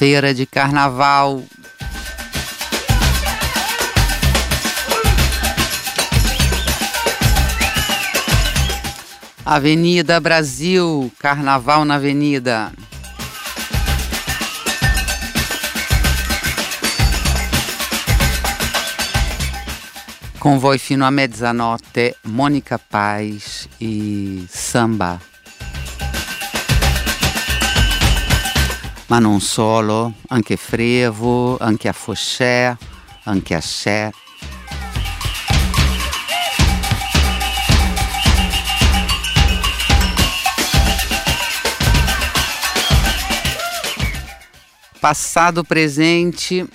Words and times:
terça-feira 0.00 0.32
de 0.32 0.46
carnaval. 0.46 1.42
Avenida 9.44 10.18
Brasil, 10.18 11.12
Carnaval 11.18 11.84
na 11.84 11.96
Avenida. 11.96 12.72
Com 20.38 20.58
voi 20.58 20.78
fino 20.78 21.04
a 21.04 21.10
mezzanotte, 21.10 22.16
Mônica 22.24 22.78
Paz 22.78 23.68
e 23.78 24.46
Samba. 24.48 25.20
Ma 29.10 29.18
non 29.18 29.40
solo, 29.40 30.12
anche 30.28 30.56
frevo, 30.56 31.58
anche 31.58 31.88
a 31.88 31.92
foché, 31.92 32.76
anche 33.24 33.54
a 33.54 33.56
axé. 33.56 34.12
Passado, 45.00 45.64
presente 45.64 46.68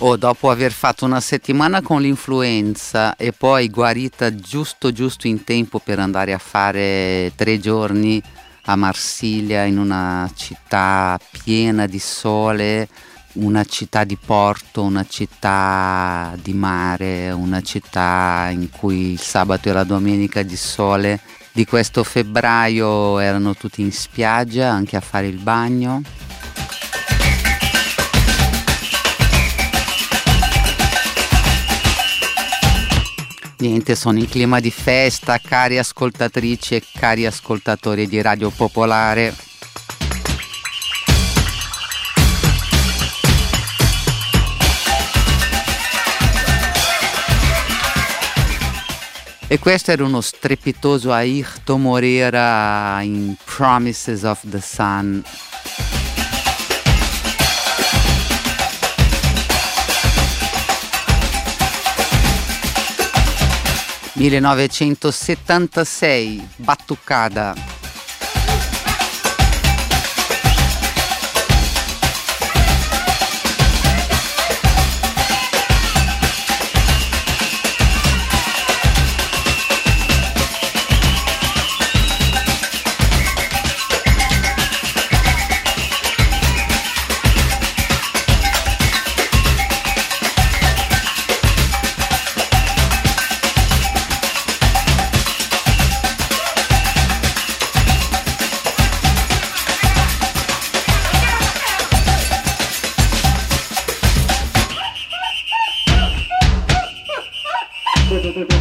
Oh, 0.00 0.16
dopo 0.16 0.48
aver 0.48 0.70
fatto 0.70 1.04
una 1.04 1.20
settimana 1.20 1.82
con 1.82 2.00
l'influenza 2.00 3.16
e 3.16 3.32
poi 3.32 3.68
guarita 3.68 4.32
giusto 4.32 4.92
giusto 4.92 5.26
in 5.26 5.42
tempo 5.42 5.80
per 5.80 5.98
andare 5.98 6.32
a 6.32 6.38
fare 6.38 7.32
tre 7.34 7.58
giorni 7.58 8.22
a 8.66 8.76
Marsiglia 8.76 9.64
in 9.64 9.76
una 9.76 10.30
città 10.36 11.18
piena 11.42 11.86
di 11.86 11.98
sole, 11.98 12.88
una 13.34 13.64
città 13.64 14.04
di 14.04 14.16
porto, 14.16 14.82
una 14.82 15.04
città 15.04 16.32
di 16.40 16.52
mare, 16.52 17.32
una 17.32 17.60
città 17.60 18.50
in 18.52 18.70
cui 18.70 19.10
il 19.10 19.20
sabato 19.20 19.68
e 19.68 19.72
la 19.72 19.82
domenica 19.82 20.42
di 20.44 20.56
sole 20.56 21.20
di 21.50 21.64
questo 21.64 22.04
febbraio 22.04 23.18
erano 23.18 23.52
tutti 23.54 23.80
in 23.80 23.90
spiaggia 23.90 24.70
anche 24.70 24.96
a 24.96 25.00
fare 25.00 25.26
il 25.26 25.38
bagno 25.38 26.02
Niente, 33.60 33.96
sono 33.96 34.18
in 34.18 34.28
clima 34.28 34.60
di 34.60 34.70
festa, 34.70 35.38
cari 35.38 35.78
ascoltatrici 35.78 36.76
e 36.76 36.82
cari 36.94 37.26
ascoltatori 37.26 38.06
di 38.06 38.22
Radio 38.22 38.50
Popolare. 38.50 39.34
E 49.48 49.58
questo 49.58 49.90
era 49.90 50.04
uno 50.04 50.20
strepitoso 50.20 51.10
Ayrton 51.10 51.82
Moreira 51.82 53.00
in 53.02 53.34
Promises 53.44 54.22
of 54.22 54.40
the 54.48 54.60
Sun. 54.60 55.24
1976, 64.18 66.42
Battuccada. 66.56 67.54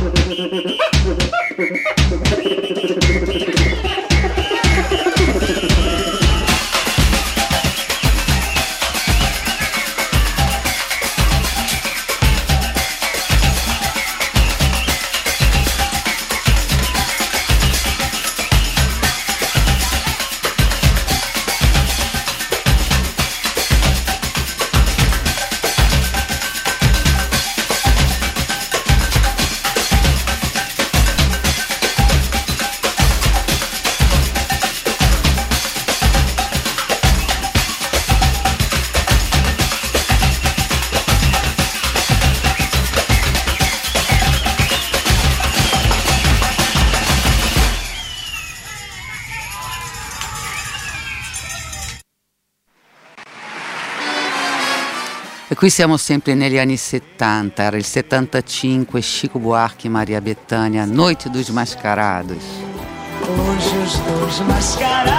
Thank 0.09 0.39
you. 3.01 3.06
Qui 55.67 55.75
siamo 55.75 55.97
sempre 55.97 56.33
negli 56.33 56.57
anni 56.57 56.77
70, 56.77 57.61
era 57.61 57.75
il 57.75 57.83
75, 57.83 59.01
Chico 59.01 59.37
Buarque 59.37 59.87
e 59.87 59.89
Maria 59.89 60.21
Bethânia, 60.21 60.85
Noite 60.85 61.27
dos 61.29 61.49
Mascarados. 61.49 62.41
Hoje 63.27 63.77
os 63.79 63.97
dois 63.99 64.39
mascarados 64.47 65.11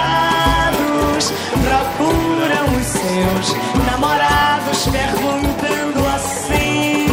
procuram 1.61 2.65
os 2.79 2.85
seus 2.87 3.53
namorados 3.85 4.87
perguntando 4.87 6.03
assim: 6.07 7.05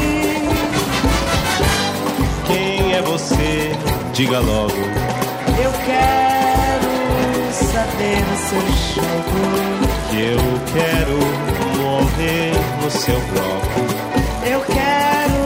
Quem 2.47 2.95
é 2.95 3.03
você? 3.03 3.73
Diga 4.15 4.41
logo. 4.41 4.73
Eu 5.63 5.73
quero 5.85 6.26
saber 7.77 8.25
o 8.33 8.37
seu 8.49 8.65
jogo. 8.95 9.41
Eu 10.17 10.41
quero 10.73 11.19
morrer 11.83 12.53
no 12.83 12.91
seu 12.91 13.21
bloco. 13.21 13.81
Eu 14.47 14.61
quero 14.63 15.41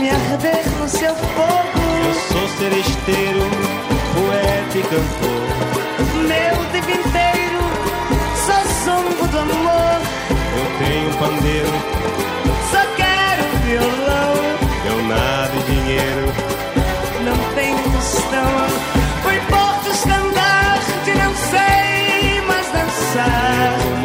me 0.00 0.10
arder 0.10 0.64
no 0.80 0.88
seu 0.88 1.14
fogo. 1.14 1.82
Eu 2.04 2.14
sou 2.32 2.48
seresteiro, 2.58 3.42
poeta 4.14 4.78
e 4.78 4.82
cantor. 4.82 5.46
Meu 6.26 6.56
tempo 6.72 6.90
inteiro 6.90 7.62
só 8.44 8.58
zongo 8.84 9.24
do 9.28 9.38
amor. 9.38 10.00
Eu 10.58 10.66
tenho 10.84 11.10
pandeiro, 11.18 11.74
Só 12.72 12.82
quero 12.96 13.42
violão. 13.66 14.34
eu 14.84 14.98
nada 15.06 15.52
e 15.54 15.62
dinheiro. 15.70 16.26
Não 17.24 17.54
tenho 17.54 17.78
tostão. 17.92 18.77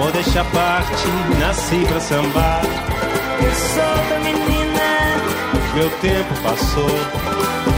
Modéstia 0.04 0.42
à 0.42 0.46
parte, 0.46 1.08
nasci 1.40 1.86
pra 1.88 2.00
sambar. 2.00 2.62
Eu 3.46 3.54
sou 3.74 3.96
da 4.10 4.20
menina, 4.20 4.90
Meu 5.76 5.90
tempo 6.02 6.34
passou, 6.44 6.98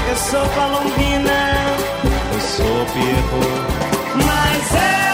eu 0.09 0.15
sou 0.29 0.45
palombina. 0.55 1.39
eu 2.33 2.39
sou 2.55 2.85
Pierrot. 2.93 3.57
Mas 4.15 4.63
é 4.73 5.05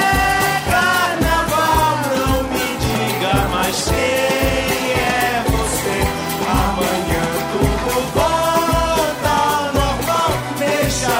carnaval, 0.72 1.94
não 2.16 2.44
me 2.54 2.68
diga 2.86 3.34
mais 3.54 3.78
quem 3.84 4.92
é 4.94 5.44
você. 5.52 5.98
Amanhã 6.64 7.26
tudo 7.52 7.94
volta 8.16 9.32
ao 9.52 9.64
normal, 9.74 10.32
deixa 10.60 11.16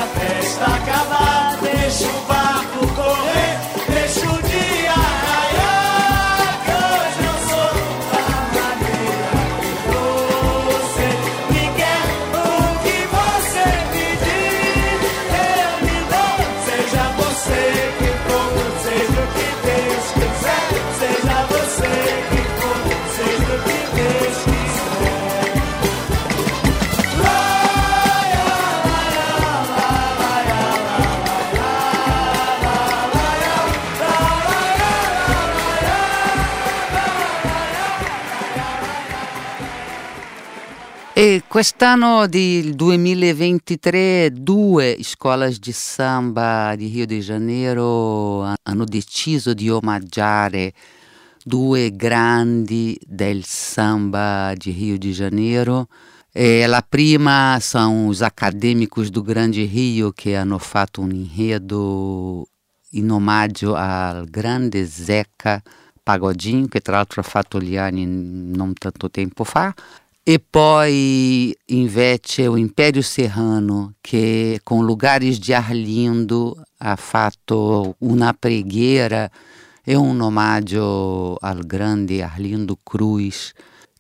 Quest'anno 41.52 42.28
del 42.28 42.76
2023 42.76 44.32
due 44.32 44.98
scuole 45.02 45.54
di 45.60 45.74
samba 45.74 46.74
di 46.78 46.88
Rio 46.88 47.06
de 47.06 47.20
Janeiro 47.20 48.56
hanno 48.64 48.86
deciso 48.86 49.54
di 49.54 49.70
omaggiare 49.70 50.72
due 51.44 51.94
grandi 51.94 52.98
del 53.06 53.44
samba 53.44 54.54
de 54.56 54.72
Rio 54.72 54.98
de 54.98 55.12
Janeiro. 55.12 55.90
E 56.32 56.66
la 56.68 56.82
prima 56.82 57.60
são 57.60 58.08
os 58.08 58.22
acadêmicos 58.22 59.10
do 59.10 59.22
Grande 59.22 59.66
Rio 59.66 60.14
que 60.14 60.34
hanno 60.34 60.58
fatto 60.58 61.02
un 61.02 61.12
enredo 61.12 62.48
in 62.94 63.12
omaggio 63.12 63.76
al 63.76 64.26
grande 64.30 64.86
Zeca 64.86 65.62
Pagodinho, 66.02 66.68
che 66.68 66.80
tra 66.80 66.96
l'altro 66.96 67.20
ha 67.20 67.26
fatto 67.26 67.60
gli 67.60 67.78
anni 67.78 68.06
non 68.06 68.74
tanto 68.74 69.12
tempo 69.12 69.44
fa, 69.44 69.74
e 70.24 70.40
poi 70.40 71.56
invece 71.68 72.48
o 72.48 72.56
Império 72.56 73.02
Serrano, 73.02 73.96
che 74.02 74.60
con 74.64 74.86
lugares 74.86 75.40
de 75.40 75.56
Arlindo 75.56 76.64
ha 76.78 76.96
fatto 76.96 77.96
una 78.00 78.34
preghiera 78.34 79.30
e 79.84 79.96
un 79.96 80.22
omaggio 80.22 81.38
al 81.40 81.66
grande 81.66 82.22
Arlindo 82.22 82.78
Cruz, 82.84 83.52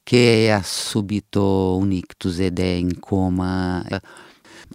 che 0.03 0.51
ha 0.51 0.61
subito 0.63 1.75
un 1.77 1.91
ictus 1.91 2.39
ed 2.39 2.59
è 2.59 2.63
in 2.63 2.99
coma. 2.99 3.83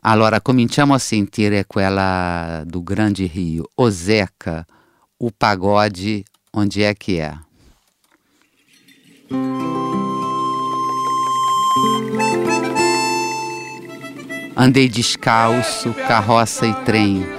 Allora 0.01 0.41
cominciamo 0.41 0.95
a 0.95 0.99
sentire 0.99 1.65
quella 1.67 2.63
do 2.67 2.83
Grande 2.83 3.31
Rio, 3.33 3.71
o 3.75 3.89
Zeca, 3.91 4.65
o 5.19 5.31
pagode, 5.31 6.25
onde 6.53 6.83
é 6.83 6.95
que 6.95 7.19
é? 7.19 7.35
Andei 14.58 14.88
descalço, 14.88 15.93
carroça 16.08 16.67
e 16.67 16.73
trem. 16.76 17.36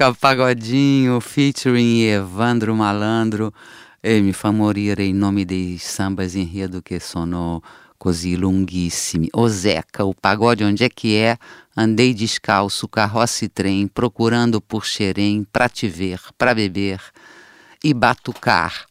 Zeca 0.00 0.14
Pagodinho 0.14 1.20
featuring 1.20 2.04
Evandro 2.04 2.74
Malandro 2.74 3.52
e 4.00 4.22
mi 4.22 4.32
fa 4.32 4.50
morire 4.50 5.04
il 5.04 5.14
nome 5.14 5.44
dei 5.44 5.76
sambas 5.76 6.34
enredo 6.36 6.80
che 6.80 6.98
sono 6.98 7.60
così 7.98 8.34
lunghissimi. 8.34 9.28
O 9.32 9.46
Zeca, 9.48 10.06
o 10.06 10.14
pagode 10.14 10.64
onde 10.64 10.84
é 10.84 10.88
que 10.88 11.16
é? 11.16 11.36
Andei 11.76 12.14
descalço, 12.14 12.88
carroça 12.88 13.44
e 13.44 13.50
trem, 13.50 13.86
procurando 13.88 14.62
por 14.62 14.86
xerém, 14.86 15.44
pra 15.44 15.68
te 15.68 15.86
ver, 15.86 16.18
pra 16.38 16.54
beber 16.54 16.98
e 17.84 17.92
batucar. 17.92 18.86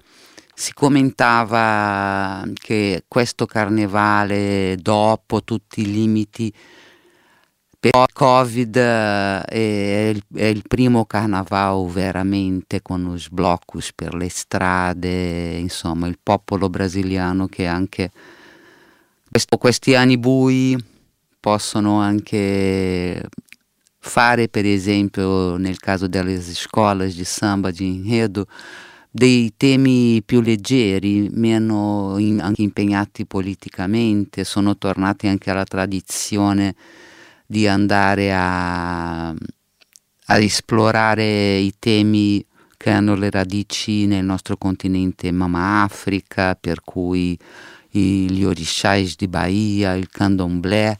Si 0.54 0.74
commentava 0.74 2.46
che 2.54 3.04
questo 3.08 3.48
carnevale, 3.48 4.78
dopo 4.80 5.44
tutti 5.44 5.82
i 5.82 5.92
limiti, 5.92 6.54
per 7.80 8.08
Covid 8.12 8.76
è 8.76 10.12
il, 10.14 10.22
è 10.34 10.44
il, 10.44 10.64
primo 10.68 11.06
carnaval 11.06 11.88
veramente 11.88 12.82
con 12.82 13.06
os 13.06 13.30
blocos 13.30 13.94
per 13.94 14.14
le 14.16 14.30
strade, 14.30 15.58
insomma 15.58 16.08
il 16.08 16.20
popolo 16.22 16.70
brasiliano 16.70 17.48
che 17.48 17.68
anche 17.68 18.12
questo, 19.30 19.58
questi 19.58 19.96
anni 19.96 20.18
bui 20.18 20.78
possono 21.40 22.02
anche 22.02 23.24
fare 24.00 24.50
per 24.50 24.66
esempio 24.66 25.56
nel 25.56 25.78
caso 25.78 26.08
delle 26.08 26.42
scuole 26.42 27.08
di 27.08 27.24
samba 27.24 27.72
di 27.72 27.86
enredo 27.86 28.46
dei 29.10 29.54
temi 29.56 30.22
più 30.24 30.42
leggeri, 30.42 31.30
meno 31.32 32.16
in, 32.18 32.52
impegnati 32.58 33.26
politicamente, 33.26 34.44
sono 34.44 34.78
tornati 34.78 35.28
anche 35.28 35.50
alla 35.50 35.64
tradizione 35.64 36.76
di 37.51 37.68
andare 37.68 38.32
a, 38.32 39.29
a 39.29 40.38
esplorare 40.38 41.58
i 41.58 41.74
temi 41.79 42.46
che 42.77 42.91
hanno 42.91 43.15
le 43.15 43.32
radici 43.32 44.06
nel 44.06 44.24
nostro 44.24 44.56
continente 44.56 45.32
Mama 45.32 45.82
Africa, 45.82 46.53
per 46.53 46.82
cui 46.84 47.36
gli 47.89 48.44
orixás 48.44 49.15
di 49.15 49.27
Bahia, 49.27 49.96
il 49.96 50.10
candomblé, 50.10 51.00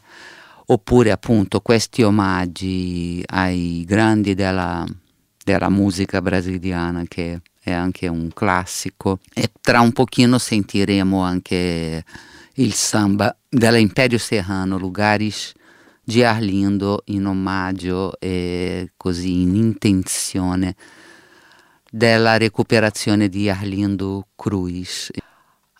oppure 0.66 1.12
appunto 1.12 1.60
questi 1.60 2.02
omaggi 2.02 3.22
ai 3.26 3.84
grandi 3.86 4.34
della, 4.34 4.84
della 5.44 5.68
musica 5.68 6.20
brasiliana 6.20 7.04
che 7.06 7.42
è 7.60 7.70
anche 7.70 8.08
un 8.08 8.28
classico. 8.34 9.20
E 9.32 9.52
tra 9.60 9.80
un 9.80 9.92
pochino 9.92 10.36
sentiremo 10.36 11.22
anche 11.22 12.04
il 12.54 12.72
samba 12.72 13.36
dell'Imperio 13.48 14.18
Serrano, 14.18 14.78
lugares 14.78 15.52
di 16.10 16.24
Arlindo 16.24 17.02
in 17.06 17.24
omaggio 17.24 18.18
e 18.18 18.90
così 18.96 19.42
in 19.42 19.54
intenzione 19.54 20.74
della 21.88 22.36
recuperazione 22.36 23.28
di 23.28 23.48
Arlindo 23.48 24.26
Cruz. 24.34 25.10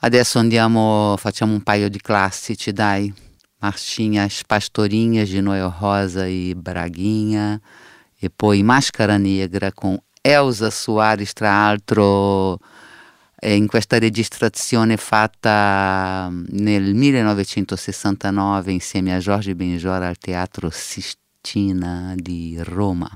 Adesso 0.03 0.39
andiamo, 0.39 1.17
facciamo 1.19 1.53
un 1.53 1.63
paio 1.63 1.89
di 1.89 2.01
classici, 2.01 2.73
dai. 2.73 3.13
Marchinhas 3.59 4.43
Pastorinhas 4.47 5.29
de 5.31 5.41
Noel 5.41 5.75
Rosa 5.79 6.25
e 6.25 6.55
Braguinha, 6.57 7.61
e 8.17 8.31
poi 8.31 8.63
Máscara 8.63 9.19
Negra 9.19 9.73
con 9.73 10.01
Elsa 10.23 10.71
Soares, 10.71 11.33
tra 11.33 11.51
l'altro 11.51 12.55
eh, 12.55 12.59
in 13.43 13.67
questa 13.67 13.99
registrazione 13.99 14.97
fatta 14.97 16.29
mm, 16.31 16.45
nel 16.51 16.95
1969 16.95 18.73
insieme 18.73 19.15
a 19.15 19.19
Jorge 19.19 19.55
Benjora 19.55 20.09
al 20.09 20.19
Teatro 20.19 20.69
Sistina 20.71 22.15
di 22.17 22.57
Roma. 22.61 23.09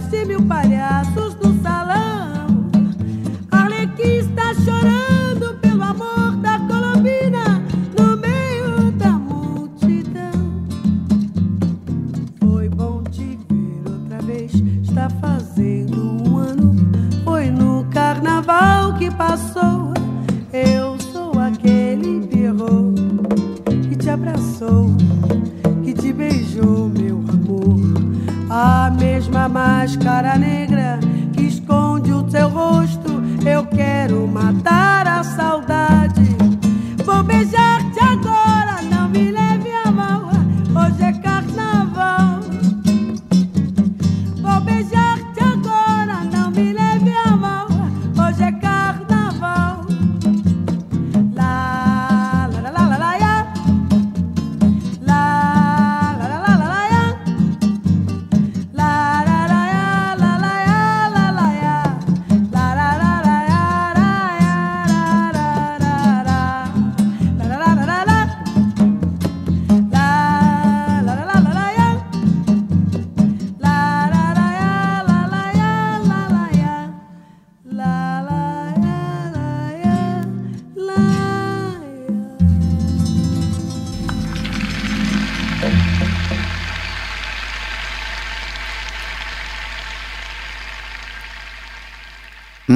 mais 0.00 0.10
de 0.10 0.24
mil 0.24 0.42
países. 0.42 0.59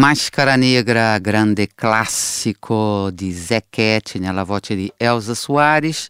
Máscara 0.06 0.56
Negra, 0.56 1.18
grande 1.18 1.68
classico 1.74 3.08
di 3.10 3.32
Zequete 3.32 4.18
nella 4.18 4.44
voce 4.44 4.74
di 4.74 4.92
Elsa 4.98 5.32
Soares. 5.32 6.08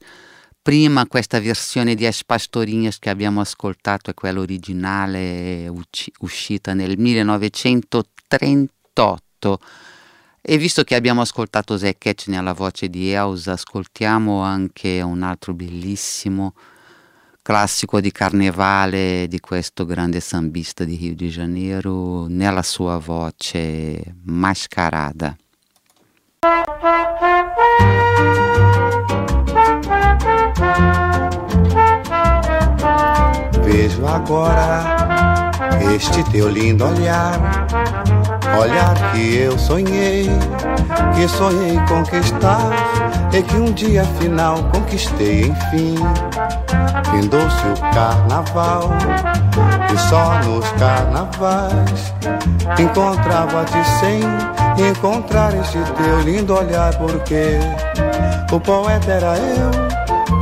Prima 0.60 1.06
questa 1.06 1.38
versione 1.38 1.94
di 1.94 2.04
As 2.04 2.24
Pastorinhas 2.24 2.98
che 2.98 3.08
abbiamo 3.08 3.40
ascoltato 3.40 4.10
è 4.10 4.14
quella 4.14 4.40
originale 4.40 5.68
usci- 5.68 6.12
uscita 6.18 6.74
nel 6.74 6.98
1938. 6.98 9.58
E 10.42 10.58
visto 10.58 10.82
che 10.82 10.96
abbiamo 10.96 11.20
ascoltato 11.20 11.78
Zequete 11.78 12.32
nella 12.32 12.52
voce 12.52 12.88
di 12.88 13.12
Elsa, 13.12 13.52
ascoltiamo 13.52 14.40
anche 14.40 15.02
un 15.02 15.22
altro 15.22 15.54
bellissimo 15.54 16.54
classico 17.44 18.00
di 18.00 18.10
carnevale 18.10 19.26
di 19.28 19.38
questo 19.38 19.84
grande 19.84 20.18
sambista 20.20 20.82
di 20.82 20.96
Rio 20.96 21.14
de 21.14 21.28
Janeiro 21.28 22.26
nella 22.26 22.62
sua 22.62 22.96
voce 22.96 24.14
mascarada. 24.24 25.36
Vejo 33.60 34.06
agora 34.06 35.50
este 35.92 36.22
teu 36.30 36.48
lindo 36.48 36.86
olhar, 36.86 37.66
olhar 38.58 38.94
que 39.12 39.36
eu 39.36 39.58
sonhei, 39.58 40.28
que 41.14 41.28
sonhei 41.28 41.78
conquistar, 41.88 42.70
e 43.32 43.42
que 43.42 43.56
um 43.56 43.72
dia 43.72 44.02
afinal 44.02 44.62
conquistei 44.72 45.46
enfim. 45.46 45.96
Findou-se 47.10 47.66
o 47.68 47.94
carnaval, 47.94 48.90
e 49.92 49.98
só 50.08 50.38
nos 50.44 50.68
carnavais 50.72 52.14
encontrava-te 52.78 53.84
sem 54.00 54.20
encontrar 54.88 55.54
este 55.54 55.78
teu 55.78 56.20
lindo 56.20 56.54
olhar, 56.54 56.96
porque 56.96 57.58
o 58.52 58.60
poeta 58.60 59.12
era 59.12 59.36
eu 59.36 59.84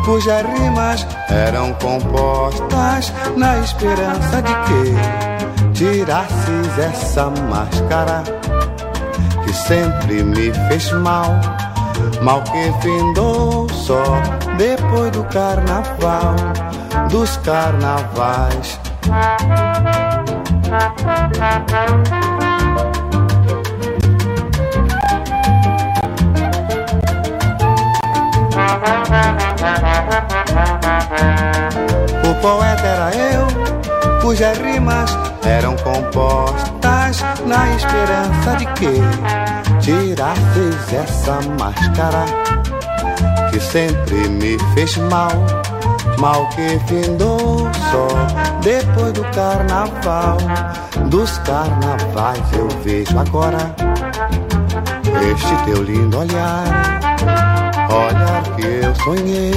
cujas 0.05 0.43
rimas 0.43 1.07
eram 1.29 1.73
compostas 1.75 3.13
na 3.37 3.59
esperança 3.59 4.43
de 4.43 4.55
que 4.65 5.32
tirasses 5.73 6.79
essa 6.79 7.31
máscara 7.49 8.23
que 9.45 9.53
sempre 9.53 10.23
me 10.23 10.53
fez 10.69 10.93
mal, 10.93 11.41
mal 12.23 12.43
que 12.43 12.73
findou 12.81 13.69
só 13.71 14.03
depois 14.57 15.11
do 15.13 15.25
carnaval, 15.25 16.37
dos 17.11 17.37
carnavais. 17.39 18.79
O 32.25 32.35
poeta 32.41 32.87
era 32.87 33.11
eu, 33.17 33.92
cujas 34.23 34.57
rimas 34.59 35.11
eram 35.45 35.75
compostas 35.79 37.21
na 37.45 37.75
esperança 37.75 38.57
de 38.57 38.67
que 38.67 39.01
tirasses 39.81 40.93
essa 40.93 41.41
máscara 41.59 42.25
que 43.51 43.61
sempre 43.61 44.29
me 44.29 44.57
fez 44.75 44.97
mal, 44.97 45.33
mal 46.19 46.49
que 46.51 46.79
findou 46.87 47.69
só 47.91 48.09
depois 48.63 49.13
do 49.13 49.25
carnaval. 49.35 50.39
Dos 51.09 51.37
carnavais 51.39 52.53
eu 52.53 52.69
vejo 52.85 53.19
agora 53.19 53.75
este 55.31 55.65
teu 55.65 55.83
lindo 55.83 56.21
olhar, 56.21 56.65
olhar 57.91 58.43
que 58.57 58.67
eu 58.67 58.95
sonhei 58.95 59.53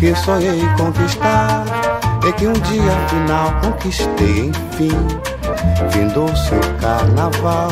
que 0.00 0.14
sonhei 0.16 0.60
conquistar 0.76 2.03
e 2.26 2.32
que 2.32 2.46
um 2.46 2.52
dia 2.52 2.92
afinal 3.04 3.60
conquistei 3.62 4.46
enfim. 4.46 4.90
Findou-se 5.90 6.54
o 6.54 6.80
carnaval 6.80 7.70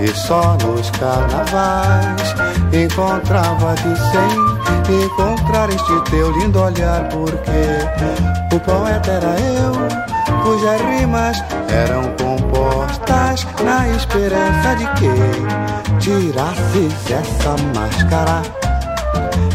e 0.00 0.08
só 0.08 0.56
nos 0.62 0.90
carnavais 0.90 2.34
encontrava-te 2.72 3.96
sem 3.96 5.04
encontrar 5.04 5.68
este 5.70 6.00
teu 6.10 6.30
lindo 6.32 6.60
olhar, 6.60 7.08
porque 7.08 8.54
o 8.54 8.60
poeta 8.60 9.10
era 9.10 9.36
eu, 9.40 10.42
cujas 10.42 10.80
rimas 10.80 11.42
eram 11.68 12.02
compostas 12.16 13.46
na 13.64 13.88
esperança 13.88 14.76
de 14.76 14.86
que 14.94 16.00
tirasses 16.00 17.10
essa 17.10 17.56
máscara 17.74 18.42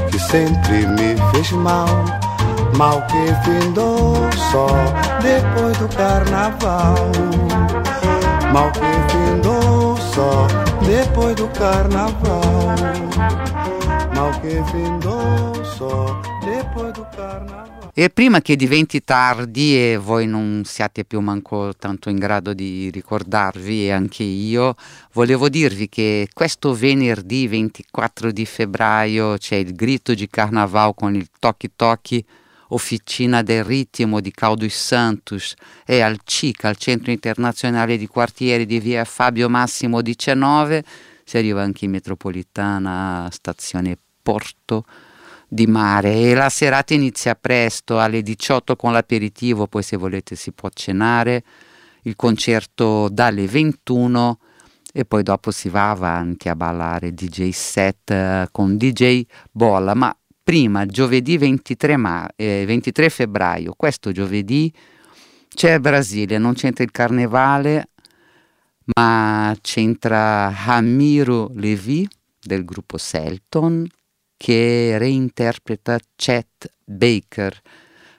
que 0.09 0.19
sempre 0.19 0.85
me 0.87 1.15
fez 1.31 1.51
mal, 1.51 1.87
mal 2.77 3.05
que 3.07 3.33
findou 3.43 4.15
só 4.51 4.67
depois 5.21 5.77
do 5.77 5.87
carnaval. 5.95 6.95
Mal 8.51 8.71
que 8.71 9.11
findou 9.11 9.97
só 9.97 10.47
depois 10.85 11.35
do 11.35 11.47
carnaval. 11.49 12.75
Mal 14.15 14.41
che 14.41 14.61
findò 14.71 15.53
so 15.63 16.19
depois 16.43 16.93
do 16.93 17.05
carnaval. 17.15 17.81
E 17.93 18.09
prima 18.09 18.39
che 18.39 18.55
diventi 18.55 19.03
tardi 19.03 19.75
e 19.75 19.97
voi 19.97 20.25
non 20.25 20.61
siate 20.63 21.03
più 21.03 21.19
manco 21.19 21.73
tanto 21.77 22.09
in 22.09 22.15
grado 22.15 22.53
di 22.53 22.89
ricordarvi, 22.89 23.87
e 23.87 23.91
anche 23.91 24.23
io, 24.23 24.75
volevo 25.11 25.49
dirvi 25.49 25.89
che 25.89 26.29
questo 26.33 26.73
venerdì 26.73 27.47
24 27.47 28.31
di 28.31 28.45
febbraio 28.45 29.35
c'è 29.37 29.57
il 29.57 29.75
grito 29.75 30.13
di 30.13 30.29
carnaval 30.29 30.95
con 30.95 31.15
il 31.15 31.27
Toki 31.37 31.71
Toki, 31.75 32.25
Officina 32.73 33.41
del 33.41 33.63
Ritmo 33.63 34.21
di 34.21 34.31
Caudus 34.31 34.73
Santos 34.73 35.53
e 35.85 36.01
al 36.01 36.19
CIC, 36.23 36.65
al 36.65 36.77
Centro 36.77 37.11
Internazionale 37.11 37.97
di 37.97 38.07
Quartieri 38.07 38.65
di 38.65 38.79
via 38.79 39.03
Fabio 39.03 39.49
Massimo 39.49 40.01
19, 40.01 40.83
si 41.23 41.37
arriva 41.37 41.61
anche 41.61 41.85
in 41.85 41.91
metropolitana, 41.91 43.27
stazione 43.31 43.97
Porto 44.21 44.85
di 45.47 45.67
mare. 45.67 46.13
E 46.13 46.33
la 46.33 46.49
serata 46.49 46.93
inizia 46.93 47.35
presto 47.35 47.99
alle 47.99 48.21
18 48.21 48.75
con 48.75 48.93
l'aperitivo, 48.93 49.67
poi 49.67 49.83
se 49.83 49.97
volete 49.97 50.35
si 50.35 50.51
può 50.53 50.69
cenare, 50.73 51.43
il 52.03 52.15
concerto 52.15 53.09
dalle 53.09 53.47
21 53.47 54.39
e 54.93 55.05
poi 55.05 55.23
dopo 55.23 55.51
si 55.51 55.69
va 55.69 55.89
avanti 55.89 56.49
a 56.49 56.55
ballare 56.55 57.13
DJ 57.13 57.49
set 57.49 58.11
eh, 58.11 58.47
con 58.51 58.77
DJ 58.77 59.23
Bolla, 59.51 59.93
ma 59.93 60.15
prima 60.43 60.85
giovedì 60.85 61.37
23, 61.37 61.97
ma- 61.97 62.29
eh, 62.35 62.63
23 62.65 63.09
febbraio, 63.09 63.73
questo 63.75 64.11
giovedì 64.11 64.71
c'è 65.53 65.79
Brasile, 65.79 66.37
non 66.37 66.53
c'entra 66.53 66.83
il 66.83 66.91
carnevale, 66.91 67.89
ma 68.95 69.55
c'entra 69.61 70.53
Ramiro 70.65 71.51
Levi 71.55 72.07
del 72.39 72.65
gruppo 72.65 72.97
Selton 72.97 73.87
che 74.37 74.97
reinterpreta 74.97 75.99
Chet 76.15 76.73
Baker. 76.83 77.59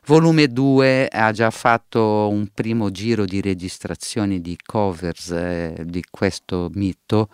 Volume 0.07 0.49
2 0.49 1.09
ha 1.09 1.33
già 1.33 1.51
fatto 1.51 2.29
un 2.29 2.49
primo 2.53 2.91
giro 2.91 3.25
di 3.25 3.41
registrazioni 3.41 4.41
di 4.41 4.57
covers 4.65 5.31
eh, 5.31 5.83
di 5.85 6.05
questo 6.11 6.71
mito, 6.75 7.29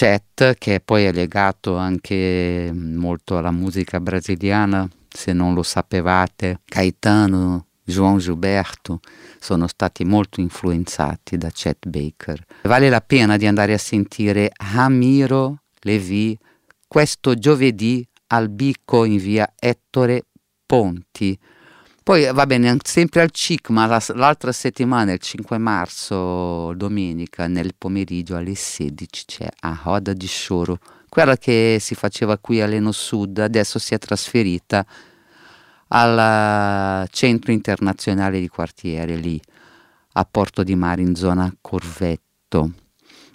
Chet, 0.00 0.54
che 0.56 0.80
poi 0.80 1.04
è 1.04 1.12
legato 1.12 1.76
anche 1.76 2.72
molto 2.72 3.36
alla 3.36 3.50
musica 3.50 4.00
brasiliana, 4.00 4.88
se 5.06 5.34
non 5.34 5.52
lo 5.52 5.62
sapevate, 5.62 6.60
Caetano, 6.64 7.66
João 7.84 8.16
Gilberto 8.16 9.00
sono 9.38 9.66
stati 9.66 10.06
molto 10.06 10.40
influenzati 10.40 11.36
da 11.36 11.50
Chet 11.50 11.86
Baker. 11.86 12.42
Vale 12.62 12.88
la 12.88 13.02
pena 13.02 13.36
di 13.36 13.46
andare 13.46 13.74
a 13.74 13.78
sentire 13.78 14.50
Ramiro 14.72 15.64
Levi 15.80 16.38
questo 16.88 17.34
giovedì 17.34 18.02
al 18.28 18.48
Bico 18.48 19.04
in 19.04 19.18
via 19.18 19.52
Ettore 19.54 20.28
Ponti. 20.64 21.38
Poi 22.10 22.28
va 22.32 22.44
bene, 22.44 22.76
sempre 22.82 23.20
al 23.20 23.30
CIC, 23.30 23.68
ma 23.68 23.86
la, 23.86 24.02
l'altra 24.14 24.50
settimana, 24.50 25.12
il 25.12 25.20
5 25.20 25.58
marzo, 25.58 26.72
domenica, 26.74 27.46
nel 27.46 27.76
pomeriggio 27.78 28.34
alle 28.34 28.56
16 28.56 29.24
c'è 29.26 29.48
a 29.60 29.80
Roda 29.80 30.12
di 30.12 30.26
Choro, 30.28 30.80
quella 31.08 31.36
che 31.36 31.78
si 31.78 31.94
faceva 31.94 32.36
qui 32.36 32.60
a 32.60 32.66
Leno 32.66 32.90
Sud, 32.90 33.38
adesso 33.38 33.78
si 33.78 33.94
è 33.94 33.98
trasferita 33.98 34.84
al 35.86 37.08
centro 37.10 37.52
internazionale 37.52 38.40
di 38.40 38.48
quartiere 38.48 39.14
lì 39.14 39.40
a 40.14 40.26
Porto 40.28 40.64
di 40.64 40.74
Mare 40.74 41.02
in 41.02 41.14
zona 41.14 41.54
Corvetto. 41.60 42.72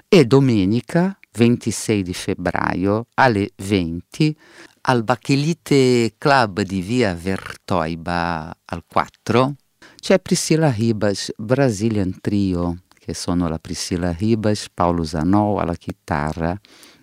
E 0.09 0.25
domenica 0.25 1.17
26 1.31 2.03
di 2.03 2.13
febbraio 2.13 3.07
alle 3.13 3.51
20 3.55 4.37
al 4.87 5.03
Bachelite 5.03 6.13
Club 6.17 6.61
di 6.61 6.81
via 6.81 7.15
Vertoiba 7.15 8.55
al 8.65 8.83
4 8.85 9.55
c'è 9.95 10.19
Priscilla 10.19 10.69
Ribas 10.69 11.31
Brazilian 11.35 12.19
Trio 12.21 12.81
che 12.93 13.15
sono 13.15 13.47
la 13.47 13.57
Priscilla 13.57 14.11
Ribas, 14.11 14.67
Paolo 14.71 15.03
Zanò 15.03 15.57
alla 15.57 15.75
chitarra 15.75 16.59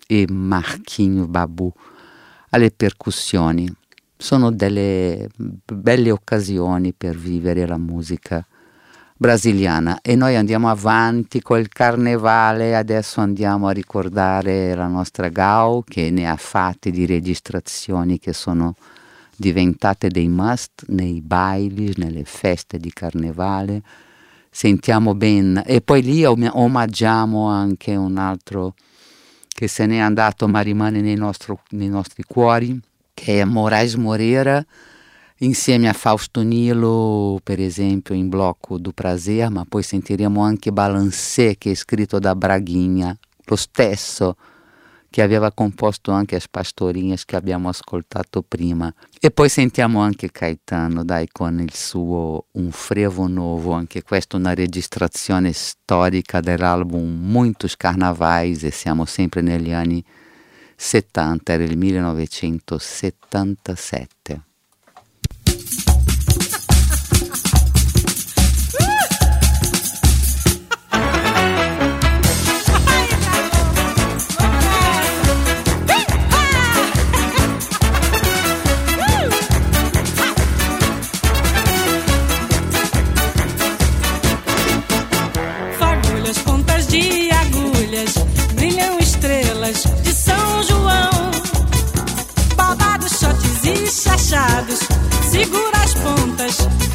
e 0.07 0.25
Marquinho 0.29 1.27
Babu 1.27 1.71
alle 2.49 2.71
percussioni. 2.71 3.73
Sono 4.17 4.51
delle 4.51 5.29
belle 5.37 6.11
occasioni 6.11 6.93
per 6.93 7.17
vivere 7.17 7.65
la 7.65 7.77
musica 7.77 8.45
brasiliana. 9.17 9.99
E 10.01 10.15
noi 10.15 10.35
andiamo 10.35 10.69
avanti 10.69 11.41
col 11.41 11.67
carnevale, 11.69 12.75
adesso 12.75 13.21
andiamo 13.21 13.67
a 13.67 13.71
ricordare 13.71 14.75
la 14.75 14.87
nostra 14.87 15.29
Gau 15.29 15.83
che 15.83 16.09
ne 16.09 16.29
ha 16.29 16.35
fatte 16.35 16.91
di 16.91 17.05
registrazioni 17.05 18.19
che 18.19 18.33
sono 18.33 18.75
diventate 19.35 20.09
dei 20.09 20.27
must 20.27 20.85
nei 20.87 21.21
baili, 21.21 21.93
nelle 21.97 22.23
feste 22.23 22.77
di 22.77 22.91
carnevale. 22.91 23.81
Sentiamo 24.49 25.15
ben. 25.15 25.61
E 25.65 25.81
poi 25.81 26.01
lì 26.01 26.25
omaggiamo 26.25 27.47
anche 27.47 27.95
un 27.95 28.17
altro 28.17 28.75
che 29.47 29.67
se 29.67 29.85
n'è 29.85 29.97
andato 29.97 30.47
ma 30.47 30.61
rimane 30.61 31.01
nei, 31.01 31.15
nostro, 31.15 31.61
nei 31.69 31.89
nostri 31.89 32.23
cuori, 32.23 32.79
che 33.13 33.41
è 33.41 33.45
Moraes 33.45 33.95
Moreira 33.95 34.63
insieme 35.43 35.89
a 35.89 35.93
Fausto 35.93 36.41
Nilo, 36.41 37.39
per 37.43 37.59
esempio, 37.59 38.15
in 38.15 38.29
blocco 38.29 38.77
do 38.77 38.91
Prazer, 38.91 39.49
ma 39.49 39.65
poi 39.67 39.83
sentiremo 39.83 40.41
anche 40.41 40.71
Balancé, 40.71 41.57
che 41.57 41.71
è 41.71 41.75
scritto 41.75 42.19
da 42.19 42.35
Braghigna, 42.35 43.17
lo 43.45 43.55
stesso 43.55 44.35
che 45.09 45.21
aveva 45.21 45.51
composto 45.51 46.11
anche 46.11 46.35
as 46.35 46.47
pastorinhas 46.47 47.25
che 47.25 47.35
abbiamo 47.35 47.69
ascoltato 47.69 48.41
prima. 48.41 48.91
E 49.19 49.29
poi 49.29 49.47
sentiamo 49.47 49.99
anche 49.99 50.31
Caetano, 50.31 51.03
dai, 51.03 51.27
con 51.31 51.59
il 51.59 51.75
suo 51.75 52.47
Un 52.53 52.71
frevo 52.71 53.27
novo, 53.27 53.73
anche 53.73 54.01
questa 54.01 54.37
una 54.37 54.55
registrazione 54.55 55.53
storica 55.53 56.39
dell'album 56.39 57.29
Muitos 57.29 57.77
Carnavais 57.77 58.63
e 58.63 58.71
siamo 58.71 59.05
sempre 59.05 59.41
negli 59.41 59.71
anni 59.71 60.03
70, 60.75 61.53
era 61.53 61.63
il 61.63 61.77
1977. 61.77 64.52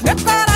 Prepara 0.09 0.48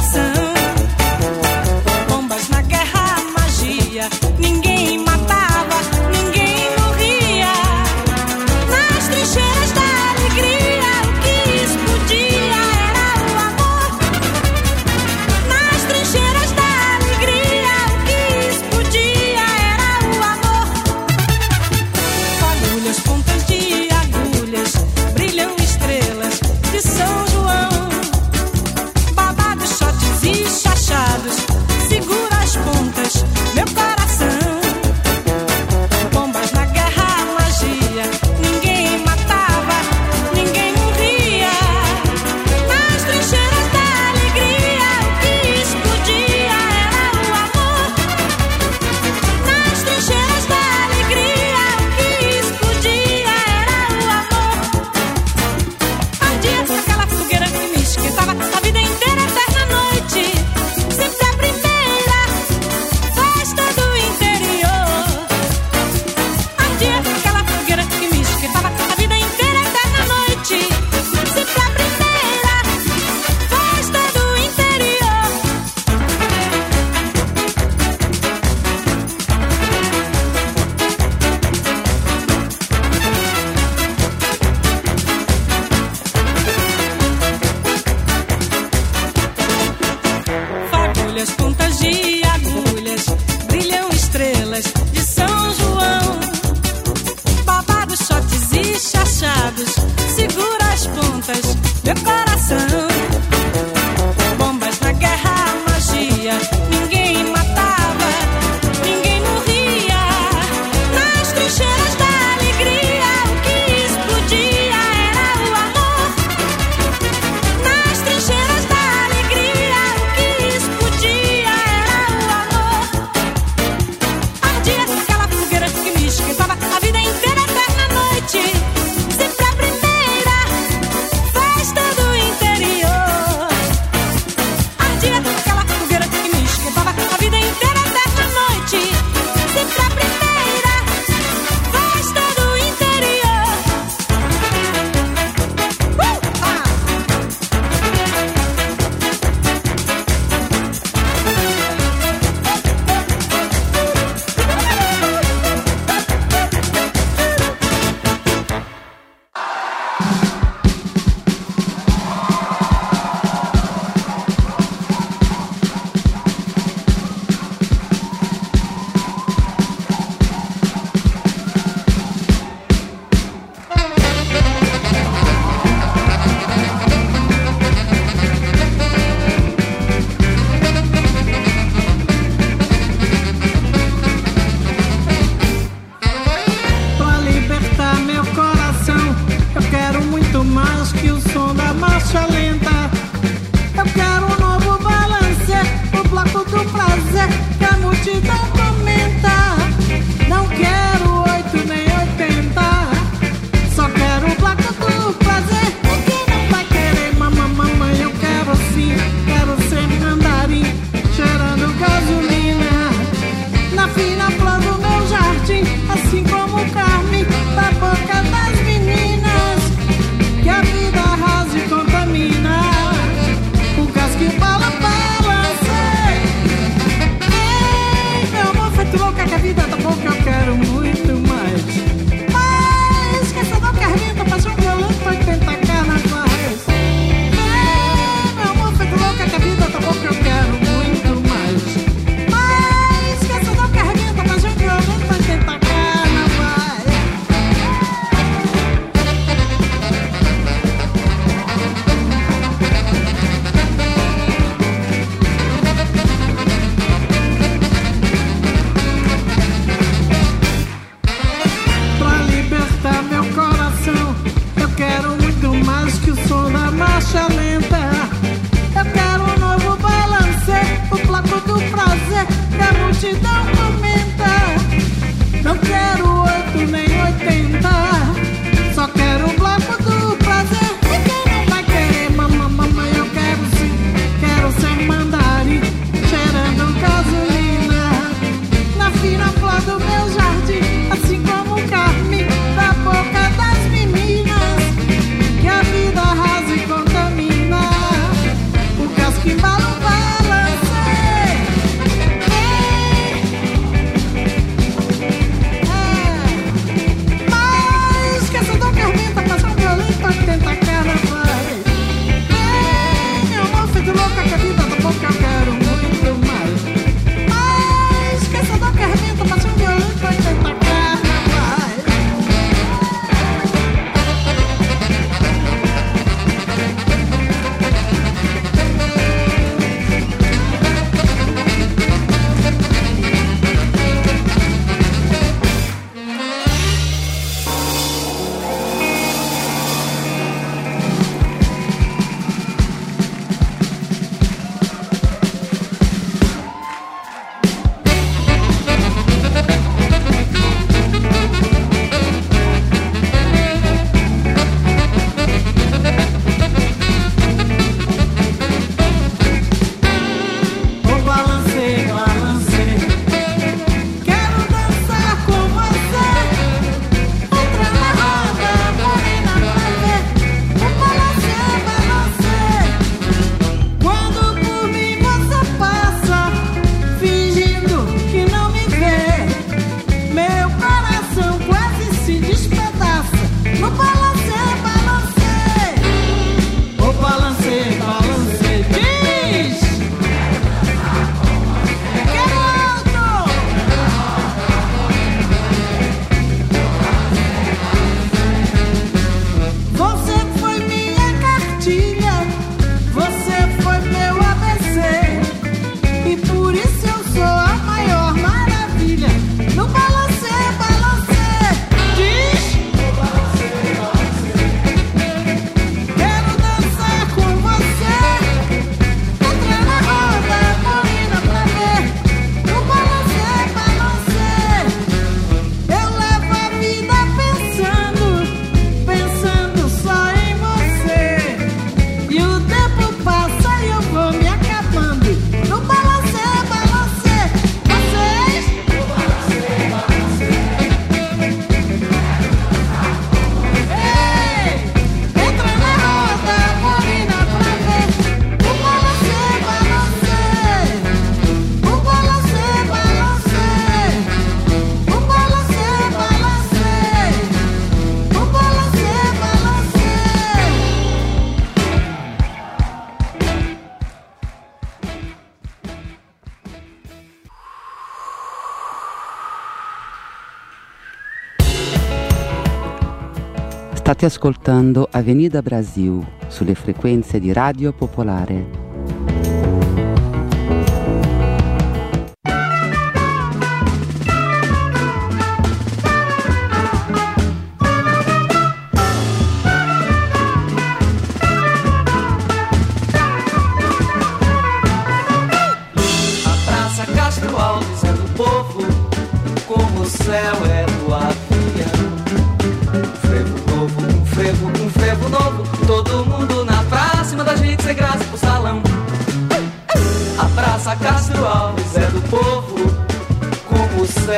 State 474.03 474.17
ascoltando 474.17 474.89
Avenida 474.91 475.43
Brasil 475.43 476.05
sulle 476.27 476.57
frequenze 476.57 477.21
di 477.21 477.33
Radio 477.33 477.73
Popolare. 477.73 478.62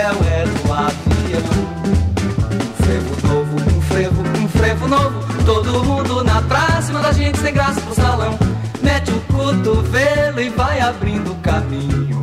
céu 0.05 0.17
é 0.27 0.41
era 0.41 0.51
o 0.51 0.73
avião. 0.73 1.65
Um 2.61 2.85
frevo 2.85 3.27
novo, 3.27 3.77
um 3.77 3.81
frevo, 3.81 4.23
um 4.39 4.49
frevo 4.49 4.89
novo. 4.89 5.45
Todo 5.47 5.85
mundo 5.85 6.23
na 6.23 6.43
praia, 6.43 6.83
cima 6.83 7.01
da 7.01 7.13
gente 7.13 7.39
sem 7.39 7.55
graça 7.55 7.81
pro 7.81 7.95
salão. 7.95 8.39
Mete 8.83 9.11
o 9.13 9.21
cotovelo 9.33 10.41
e 10.41 10.51
vai 10.51 10.81
abrindo 10.81 11.33
o 11.33 11.37
caminho. 11.37 12.21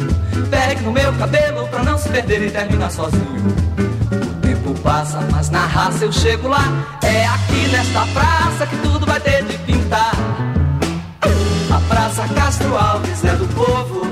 Pegue 0.52 0.84
no 0.84 0.92
meu 0.92 1.12
cabelo 1.14 1.68
pra 1.70 1.84
não 1.84 1.98
se 1.98 2.08
perder 2.10 2.46
e 2.48 2.52
terminar 2.52 2.92
sozinho. 2.92 3.56
O 4.12 4.42
tempo 4.42 4.80
passa, 4.82 5.20
mas 5.32 5.50
na 5.50 5.66
raça 5.66 6.06
eu 6.06 6.12
chego 6.12 6.50
lá. 6.50 6.64
É 7.02 7.26
aqui 7.26 7.68
nesta 7.68 8.06
praça 8.14 8.68
que 8.68 8.78
tudo 8.78 9.08
vai 9.08 9.20
ter 9.20 9.44
de 9.44 9.58
pintar. 9.60 10.14
A 11.72 11.80
Praça 11.88 12.28
Castro 12.36 12.78
Alves 12.78 13.24
é 13.24 13.34
do 13.34 13.48
povo, 13.56 14.06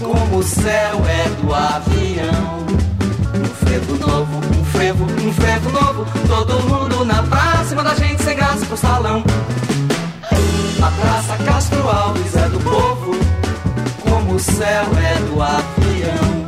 como 0.00 0.38
o 0.38 0.42
céu 0.42 1.02
é 1.06 1.28
do 1.42 1.54
avião. 1.54 2.67
Frevo 3.78 4.06
novo, 4.08 4.38
um 4.38 4.64
frevo, 4.64 5.04
um 5.04 5.32
frevo 5.32 5.70
novo. 5.70 6.04
Todo 6.26 6.60
mundo 6.64 7.04
na 7.04 7.22
praça, 7.22 7.76
manda 7.76 7.92
a 7.92 7.94
gente 7.94 8.20
sem 8.24 8.34
graça 8.34 8.66
pro 8.66 8.76
salão. 8.76 9.22
A 10.82 10.90
Praça 10.90 11.44
Castro 11.44 11.88
Alves 11.88 12.34
é 12.34 12.48
do 12.48 12.58
povo, 12.58 13.14
como 14.02 14.34
o 14.34 14.40
céu 14.40 14.84
é 14.96 15.14
do 15.20 15.40
avião. 15.40 16.44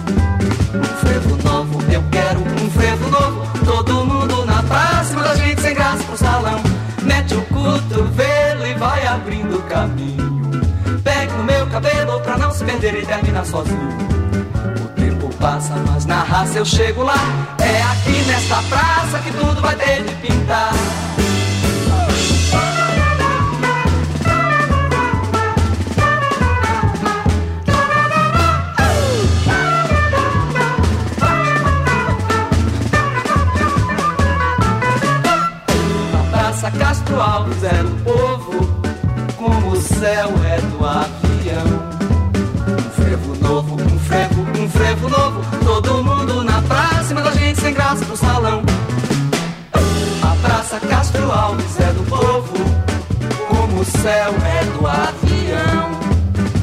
Um 0.74 0.96
frevo 0.96 1.36
novo, 1.44 1.92
eu 1.92 2.02
quero 2.10 2.40
um 2.40 2.70
frevo 2.72 3.10
novo. 3.10 3.64
Todo 3.64 4.04
mundo 4.04 4.44
na 4.44 4.64
praça, 4.64 5.14
manda 5.14 5.30
a 5.30 5.36
gente 5.36 5.60
sem 5.60 5.74
graça 5.74 6.02
pro 6.02 6.16
salão. 6.16 6.60
Mete 7.02 7.34
o 7.36 7.42
cotovelo 7.42 8.66
e 8.66 8.74
vai 8.74 9.06
abrindo 9.06 9.56
o 9.56 9.62
caminho. 9.62 10.60
Pegue 11.04 11.32
no 11.34 11.44
meu 11.44 11.64
cabelo 11.68 12.20
pra 12.22 12.36
não 12.36 12.50
se 12.50 12.64
perder 12.64 13.00
e 13.00 13.06
terminar 13.06 13.46
sozinho. 13.46 14.09
O 15.40 15.42
passa, 15.42 15.74
mas 15.86 16.04
na 16.04 16.22
raça 16.22 16.58
eu 16.58 16.66
chego 16.66 17.02
lá. 17.02 17.14
É 17.58 17.82
aqui 17.82 18.22
nesta 18.26 18.62
praça 18.64 19.18
que 19.20 19.32
tudo 19.32 19.58
vai 19.62 19.74
ter 19.74 20.04
de 20.04 20.14
pintar. 20.16 20.70
Praça 36.30 36.70
Castro 36.72 37.18
Alves 37.18 37.64
é 37.64 37.82
do 37.82 38.04
povo, 38.04 38.82
como 39.38 39.70
o 39.70 39.76
céu 39.80 40.39
sem 47.70 47.74
graça 47.74 48.04
pro 48.04 48.16
salão. 48.16 48.62
A 50.22 50.36
Praça 50.46 50.80
Castro 50.80 51.30
Alves 51.30 51.80
é 51.80 51.92
do 51.92 52.02
povo, 52.08 52.54
como 53.48 53.80
o 53.80 53.84
céu 53.84 54.34
é 54.44 54.64
do 54.64 54.86
avião. 54.86 55.90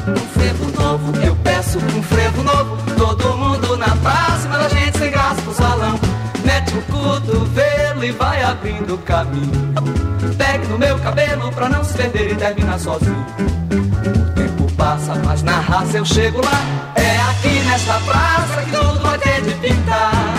Um 0.08 0.28
frevo 0.34 0.82
novo, 0.82 1.16
eu 1.24 1.34
peço 1.36 1.78
um 1.78 2.02
frevo 2.02 2.42
novo. 2.42 2.76
Todo 2.96 3.36
mundo 3.36 3.76
na 3.78 3.96
praça, 3.96 4.48
manda 4.48 4.66
a 4.66 4.68
gente 4.68 4.98
sem 4.98 5.10
graça 5.10 5.40
pro 5.40 5.54
salão. 5.54 5.98
Mete 6.44 6.74
o 6.76 6.82
cotovelo 6.82 8.04
e 8.04 8.12
vai 8.12 8.42
abrindo 8.42 8.94
o 8.94 8.98
caminho. 8.98 9.74
Pegue 10.36 10.66
no 10.66 10.78
meu 10.78 10.98
cabelo 10.98 11.50
pra 11.52 11.68
não 11.68 11.82
se 11.84 11.94
perder 11.94 12.32
e 12.32 12.34
terminar 12.34 12.78
sozinho. 12.78 13.26
O 13.70 14.34
tempo 14.34 14.72
passa, 14.72 15.14
mas 15.24 15.42
na 15.42 15.58
raça 15.58 15.96
eu 15.96 16.04
chego 16.04 16.44
lá. 16.44 16.60
É 16.96 17.18
aqui 17.30 17.60
nesta 17.66 17.94
praça 18.00 18.62
que 18.62 18.70
tudo 18.72 19.00
vai 19.00 19.18
ter 19.18 19.40
de 19.42 19.54
pintar. 19.54 20.37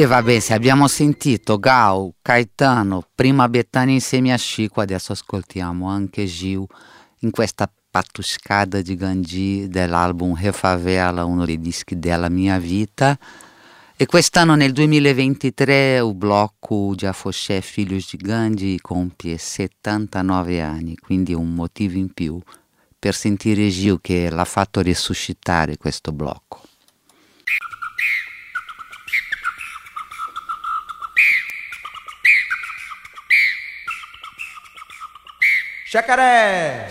E 0.00 0.06
vabbè, 0.06 0.40
se 0.40 0.54
abbiamo 0.54 0.88
sentito 0.88 1.58
Gau, 1.58 2.14
Caetano, 2.22 3.06
prima 3.14 3.50
Betania 3.50 3.92
insieme 3.92 4.32
a 4.32 4.38
Chico, 4.38 4.80
adesso 4.80 5.12
ascoltiamo 5.12 5.86
anche 5.90 6.24
Gil 6.24 6.64
in 7.18 7.30
questa 7.30 7.70
patuscada 7.90 8.80
di 8.80 8.96
Gandhi 8.96 9.68
dell'album 9.68 10.34
Refavela, 10.40 11.26
uno 11.26 11.44
dei 11.44 11.60
dischi 11.60 11.98
della 11.98 12.30
mia 12.30 12.58
vita. 12.58 13.18
E 13.94 14.06
quest'anno 14.06 14.54
nel 14.54 14.72
2023 14.72 15.98
il 15.98 16.14
blocco 16.14 16.94
Giafosce 16.96 17.60
Figlios 17.60 18.08
di 18.16 18.22
Gandhi 18.22 18.80
compie 18.80 19.36
79 19.36 20.62
anni, 20.62 20.96
quindi 20.96 21.34
un 21.34 21.52
motivo 21.52 21.98
in 21.98 22.10
più 22.14 22.40
per 22.98 23.14
sentire 23.14 23.68
Gil 23.68 23.98
che 24.00 24.30
l'ha 24.30 24.46
fatto 24.46 24.80
risuscitare 24.80 25.76
questo 25.76 26.10
blocco. 26.10 26.59
Jacaré! 35.90 36.86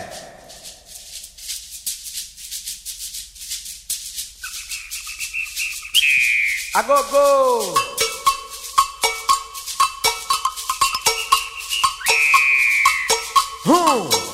A 6.74 6.82
gogo! 6.82 7.74
Hum! 13.64 14.29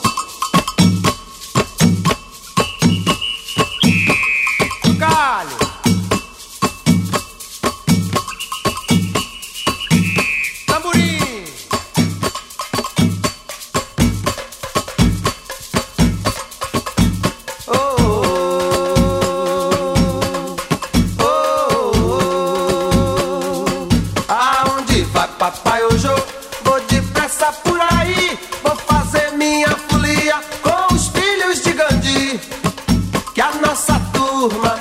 Turma 34.37 34.79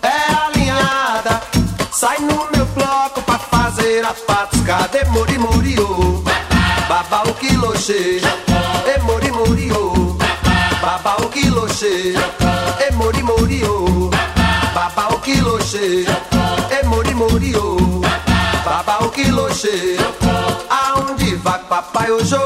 é 0.00 0.32
alinhada. 0.46 1.40
Sai 1.90 2.18
no 2.18 2.48
meu 2.54 2.66
bloco 2.66 3.20
pra 3.22 3.36
fazer 3.38 4.04
a 4.04 4.14
patuscada. 4.14 5.04
Mori 5.10 5.38
Moriô, 5.38 6.22
baba 6.88 7.28
o 7.28 7.34
quiloche. 7.34 8.20
E 8.92 8.98
Mori 9.02 9.32
Moriô, 9.32 10.16
baba 10.80 11.16
o 11.20 11.28
quiloche. 11.28 12.14
E 12.84 12.92
Mori 12.92 13.22
Moriô, 13.24 14.10
baba 14.72 15.14
o 15.14 15.18
quiloche. 15.18 16.06
E 16.70 16.86
Mori 16.86 17.14
Moriô, 17.14 17.76
baba 18.64 19.04
o 19.04 19.10
quiloche. 19.10 19.96
Aonde 20.70 21.34
vai 21.36 21.58
papai 21.58 22.10
hoje? 22.12 22.36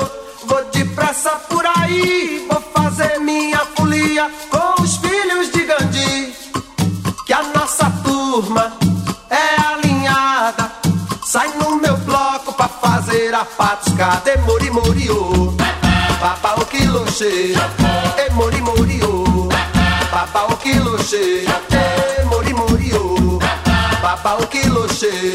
Vou 0.47 0.65
depressa 0.73 1.31
por 1.51 1.65
aí, 1.67 2.47
vou 2.49 2.63
fazer 2.75 3.19
minha 3.21 3.59
folia 3.77 4.31
Sai 11.37 11.49
no 11.61 11.77
meu 11.77 11.95
bloco 11.99 12.51
pra 12.55 12.67
fazer 12.67 13.35
a 13.35 13.45
patuscada. 13.45 14.33
E 14.33 14.39
mori 14.39 14.71
moriô, 14.71 15.53
baba 16.19 16.63
o 16.63 16.65
quiloche. 16.65 17.53
E 18.17 18.33
mori 18.33 18.63
moriô, 18.63 19.47
baba 20.11 20.51
o 20.51 20.57
quiloche. 20.57 21.45
E 21.45 22.25
mori 22.25 22.55
moriô, 22.55 23.39
baba 24.01 24.43
o 24.43 24.47
quiloche. 24.47 25.35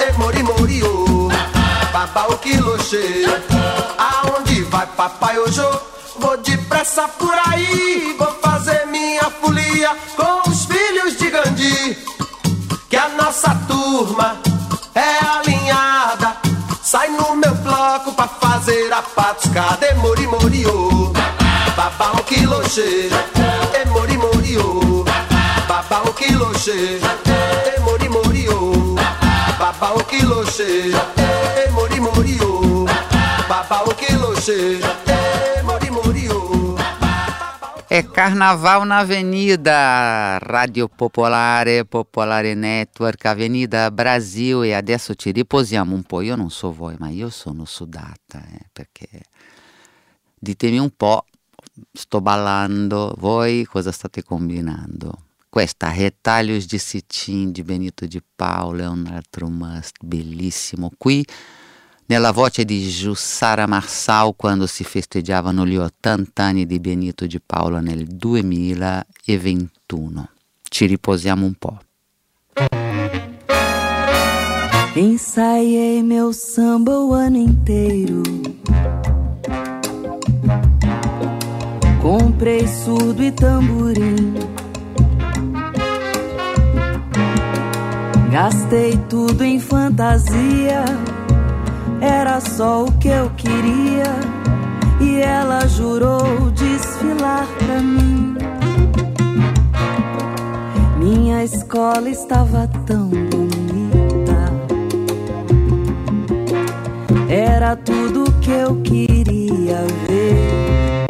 E 0.00 0.12
mori 0.16 0.42
moriô, 0.42 1.28
baba 1.92 2.32
o 2.32 2.38
quiloche. 2.38 3.26
Aonde 3.98 4.62
vai 4.62 4.86
papai 4.86 5.38
hoje? 5.38 5.60
Vou 6.18 6.38
depressa 6.38 7.06
por 7.08 7.34
aí, 7.50 8.16
vou 8.18 8.32
fazer 8.40 8.86
minha 8.86 9.30
folia 9.42 9.90
com 10.16 10.48
os 10.48 10.64
filhos 10.64 11.18
de 11.18 11.28
Gandhi. 11.28 11.98
Que 12.88 12.96
a 12.96 13.10
nossa 13.10 13.54
turma 13.68 14.38
é 14.94 15.25
fazer 19.06 19.20
a 19.20 19.22
patuscada. 19.22 19.86
E 19.86 19.94
mori 19.94 20.26
moriô, 20.26 21.12
baba 21.76 22.12
o 22.18 22.24
quiloche. 22.24 23.10
E 23.74 23.88
mori 23.88 24.16
moriô, 24.16 25.04
baba 25.68 26.02
o 26.08 26.12
quiloche. 26.12 27.00
E 27.76 27.80
mori 27.80 28.08
moriô, 28.08 28.94
baba 29.58 29.94
o 29.94 30.04
quiloche. 30.04 30.92
e 31.66 31.70
mori 31.70 32.00
mori 32.00 32.38
o, 32.42 32.86
baba 33.48 33.82
o 33.84 33.94
quiloche, 33.94 34.80
É 37.96 38.02
Carnaval 38.02 38.84
na 38.84 38.98
Avenida, 38.98 40.38
Radio 40.42 40.86
Popolare, 40.86 41.86
Popolare 41.86 42.54
Network, 42.54 43.24
Avenida 43.24 43.90
Brasil 43.90 44.64
e 44.64 44.74
adesso 44.74 45.14
ci 45.14 45.30
riposiamo 45.30 45.94
un 45.94 46.02
po'. 46.02 46.20
Io 46.20 46.36
non 46.36 46.50
so 46.50 46.74
voi, 46.74 46.94
ma 46.98 47.08
io 47.08 47.30
sono 47.30 47.64
sudata, 47.64 48.44
eh, 48.52 48.66
perché 48.70 49.08
ditemi 50.38 50.78
un 50.78 50.90
po', 50.94 51.24
sto 51.90 52.20
ballando, 52.20 53.14
voi 53.16 53.64
cosa 53.64 53.92
state 53.92 54.22
combinando? 54.22 55.28
Questa 55.48 55.90
Retalhos 55.90 56.66
de 56.66 56.78
Citim 56.78 57.50
di 57.50 57.62
Benito 57.62 58.04
di 58.04 58.22
Paolo 58.22 58.82
è 58.82 58.88
un 58.88 59.06
altro 59.06 59.48
must 59.48 60.04
bellissimo. 60.04 60.90
Qui 60.98 61.24
nella 62.06 62.32
voce 62.32 62.64
di 62.64 62.86
Jussara 62.86 63.66
Marçal 63.66 64.34
quando 64.36 64.66
si 64.66 64.84
festeggiavano 64.84 65.66
gli 65.66 65.76
80 65.76 66.42
anni 66.42 66.64
di 66.66 66.80
Benito 66.80 67.26
di 67.26 67.38
Paolo 67.44 67.80
nel 67.80 68.06
2021. 68.06 70.28
Ci 70.68 70.86
riposiamo 70.86 71.44
un 71.46 71.54
po'. 71.54 71.78
Ensaiei 74.94 76.02
meu 76.02 76.32
samba 76.32 76.98
o 76.98 77.12
ano 77.12 77.36
inteiro. 77.36 78.22
Comprei 82.00 82.66
surdo 82.66 83.22
e 83.22 83.30
tamborim. 83.32 84.32
Gastei 88.30 88.98
tudo 89.08 89.44
em 89.44 89.60
fantasia. 89.60 90.84
Era 92.00 92.40
só 92.40 92.84
o 92.84 92.92
que 92.92 93.08
eu 93.08 93.30
queria. 93.36 94.04
E 95.00 95.20
ela 95.20 95.66
jurou 95.66 96.50
desfilar 96.50 97.46
pra 97.58 97.80
mim. 97.80 98.36
Minha 100.98 101.44
escola 101.44 102.08
estava 102.08 102.68
tão 102.86 103.08
bonita. 103.08 104.52
Era 107.28 107.76
tudo 107.76 108.32
que 108.40 108.50
eu 108.50 108.76
queria 108.82 109.84
ver. 110.08 111.06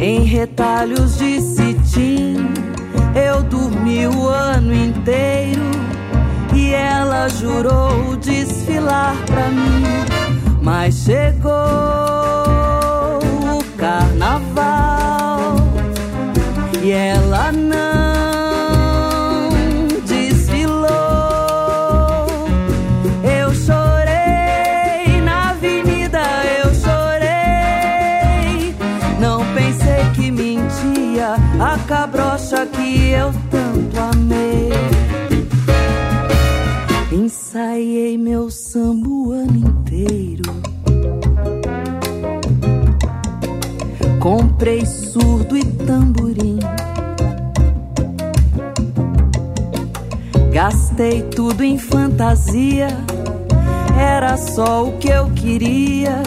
Em 0.00 0.24
retalhos 0.24 1.18
de 1.18 1.40
cetim, 1.40 2.36
eu 3.14 3.42
dormi 3.42 4.06
o 4.06 4.28
ano 4.28 4.72
inteiro. 4.72 5.87
Ela 6.78 7.28
jurou 7.28 8.16
desfilar 8.16 9.14
pra 9.26 9.48
mim. 9.48 9.84
Mas 10.62 10.94
chegou 10.94 11.50
o 13.56 13.64
carnaval 13.76 15.56
e 16.82 16.90
ela 16.92 17.50
não 17.52 19.48
desfilou. 20.06 20.86
Eu 23.24 23.52
chorei 23.54 25.20
na 25.22 25.50
avenida, 25.50 26.22
eu 26.62 26.72
chorei. 26.74 28.74
Não 29.18 29.44
pensei 29.54 30.04
que 30.14 30.30
mentia 30.30 31.34
a 31.60 31.76
cabrocha 31.88 32.64
que 32.66 33.10
eu 33.10 33.32
tanto 33.50 33.77
Ensaiei 37.48 38.18
meu 38.18 38.50
samba 38.50 39.08
o 39.08 39.32
ano 39.32 39.56
inteiro. 39.56 40.42
Comprei 44.20 44.84
surdo 44.84 45.56
e 45.56 45.64
tamborim. 45.64 46.58
Gastei 50.52 51.22
tudo 51.22 51.64
em 51.64 51.78
fantasia. 51.78 52.88
Era 53.98 54.36
só 54.36 54.84
o 54.84 54.98
que 54.98 55.08
eu 55.08 55.30
queria. 55.30 56.22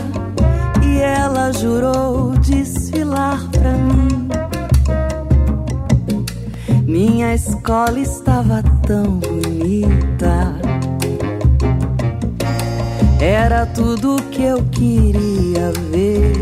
E 0.84 0.98
ela 0.98 1.52
jurou 1.52 2.32
desfilar 2.40 3.48
pra 3.52 3.74
mim. 3.74 4.28
Minha 6.84 7.36
escola 7.36 8.00
estava 8.00 8.64
tão 8.88 9.20
bonita. 9.20 10.71
Era 13.22 13.68
tudo 13.68 14.16
que 14.32 14.42
eu 14.42 14.64
queria 14.72 15.72
ver. 15.92 16.34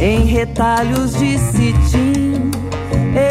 Em 0.00 0.24
retalhos 0.24 1.12
de 1.12 1.38
cetim, 1.38 2.50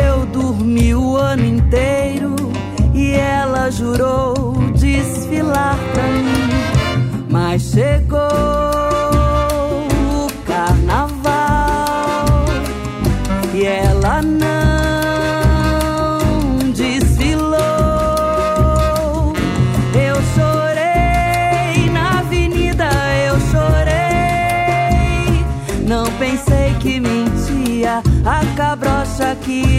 eu 0.05 0.27
dormi 0.27 0.93
o 0.93 1.17
ano 1.17 1.43
inteiro 1.43 2.35
e 2.93 3.13
ela 3.13 3.71
jurou 3.71 4.53
desfilar 4.75 5.75
pra 5.91 6.03
mim. 6.03 6.49
Mas 7.31 7.71
chegou 7.71 8.76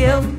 eu 0.08 0.37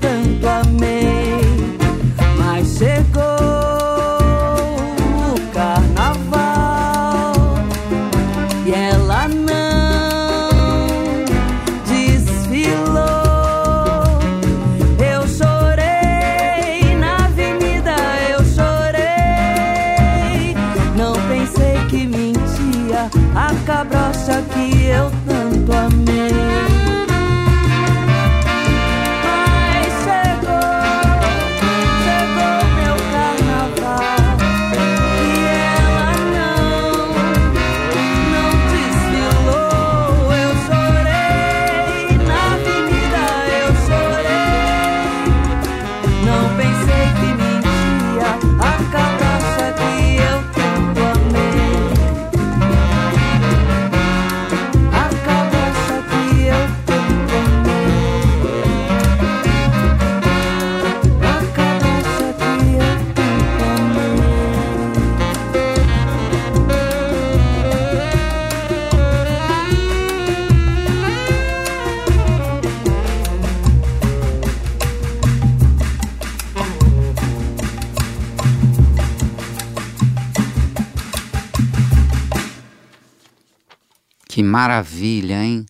Que 84.40 84.44
maravilha, 84.44 85.44
hein? 85.44 85.66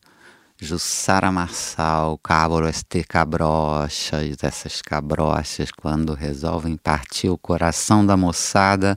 Jussara 0.61 1.31
Marçal, 1.31 2.19
Cabro 2.19 2.67
este 2.67 3.03
cabrochas, 3.03 4.43
essas 4.43 4.83
cabrochas 4.83 5.71
quando 5.71 6.13
resolvem 6.13 6.77
partir 6.77 7.29
o 7.29 7.37
coração 7.39 8.05
da 8.05 8.15
moçada, 8.15 8.95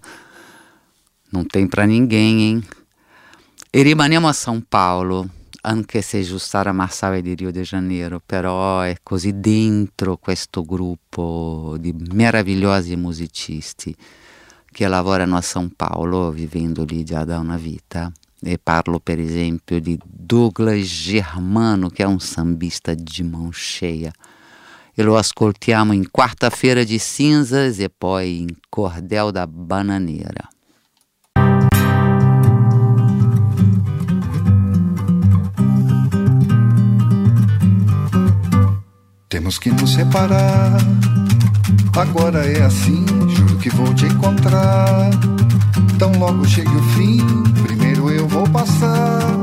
não 1.33 1.43
tem 1.43 1.67
pra 1.67 1.87
ninguém, 1.87 2.43
hein? 2.43 2.65
Erimanema, 3.73 4.35
São 4.35 4.61
Paulo, 4.61 5.27
anche 5.65 6.03
se 6.03 6.23
Giussara 6.23 6.75
Massava 6.75 7.17
è 7.17 7.23
di 7.23 7.35
Rio 7.35 7.51
de 7.51 7.63
Janeiro, 7.63 8.21
però 8.21 8.83
è 8.83 8.99
così 9.03 9.41
dentro 9.41 10.19
questo 10.19 10.63
gruppo 10.67 11.79
di 11.81 11.95
meravigliosi 12.13 12.95
musicisti 12.97 13.97
che 14.71 14.87
lavorano 14.87 15.39
a 15.39 15.41
São 15.41 15.71
Paulo, 15.75 16.31
vivendo 16.31 16.85
lì 16.85 17.05
già 17.05 17.25
da 17.25 17.39
una 17.39 17.57
vita. 17.57 18.13
E 18.45 18.59
parlo 18.59 18.99
per 18.99 19.21
esempio 19.21 19.81
di 19.81 19.97
Douglas 20.05 20.85
Germano, 20.85 21.89
che 21.89 22.03
è 22.03 22.07
un 22.07 22.19
sambista 22.19 22.93
de 22.93 23.23
mão 23.23 23.51
cheia. 23.51 24.13
E 24.95 25.03
lo 25.03 25.17
ascoltiamo 25.17 25.93
in 25.93 26.11
Quarta-feira 26.11 26.85
de 26.85 26.99
Cinzas 26.99 27.79
e 27.79 27.89
poi 27.89 28.41
in 28.41 28.49
Cordel 28.69 29.31
da 29.31 29.47
Bananeira. 29.47 30.51
Temos 39.29 39.59
que 39.59 39.71
nos 39.71 39.95
separar. 39.95 40.77
Agora 41.97 42.45
é 42.45 42.63
assim, 42.63 43.07
juro 43.31 43.57
que 43.59 43.71
vou 43.71 43.95
te 43.95 44.07
encontrar. 44.07 45.11
Tão 45.99 46.13
logo 46.19 46.45
chegue 46.47 46.69
o 46.69 46.83
fim, 46.95 47.19
passar. 48.53 49.43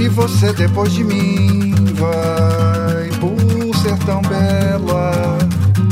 E 0.00 0.08
você 0.08 0.52
depois 0.52 0.92
de 0.92 1.02
mim 1.04 1.74
vai 1.94 3.10
por 3.18 3.76
ser 3.76 3.98
tão 4.04 4.22
bela. 4.22 5.38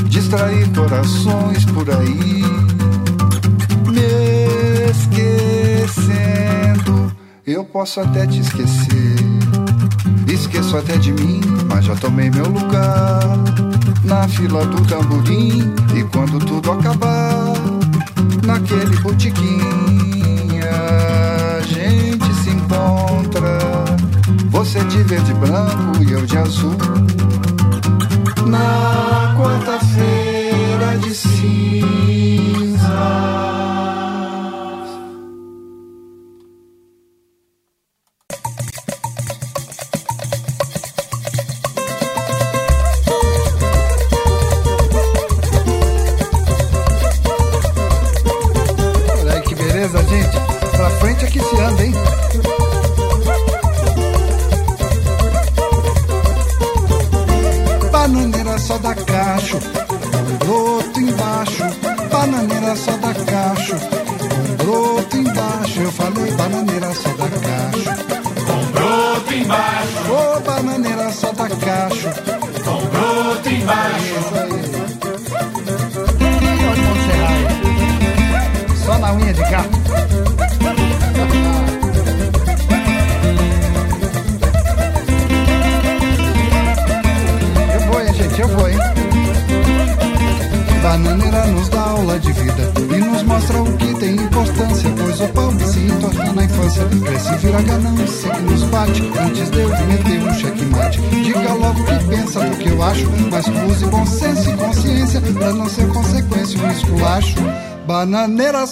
Distrair 0.08 0.68
corações 0.72 1.64
por 1.66 1.90
aí. 1.90 2.42
Me 3.88 4.90
esquecendo, 4.90 6.32
eu 7.46 7.64
posso 7.64 8.00
até 8.00 8.26
te 8.26 8.40
esquecer. 8.40 9.16
Esqueço 10.28 10.76
até 10.76 10.96
de 10.98 11.12
mim, 11.12 11.40
mas 11.68 11.84
já 11.84 11.94
tomei 11.96 12.30
meu 12.30 12.46
lugar 12.46 13.20
na 14.04 14.28
fila 14.28 14.64
do 14.66 14.80
tamborim. 14.86 15.74
E 15.94 16.04
quando 16.04 16.38
tudo 16.38 16.72
acabar, 16.72 17.52
naquele 18.44 18.96
botiquim, 19.00 19.60
a 20.62 20.66
gente 20.66 20.96
se 20.96 21.05
Você 24.50 24.82
de 24.84 25.02
verde 25.04 25.30
e 25.30 25.34
branco 25.34 26.02
e 26.02 26.12
eu 26.12 26.26
de 26.26 26.38
azul. 26.38 26.76
Na 28.46 29.34
quarta-feira 29.36 30.98
de 30.98 31.14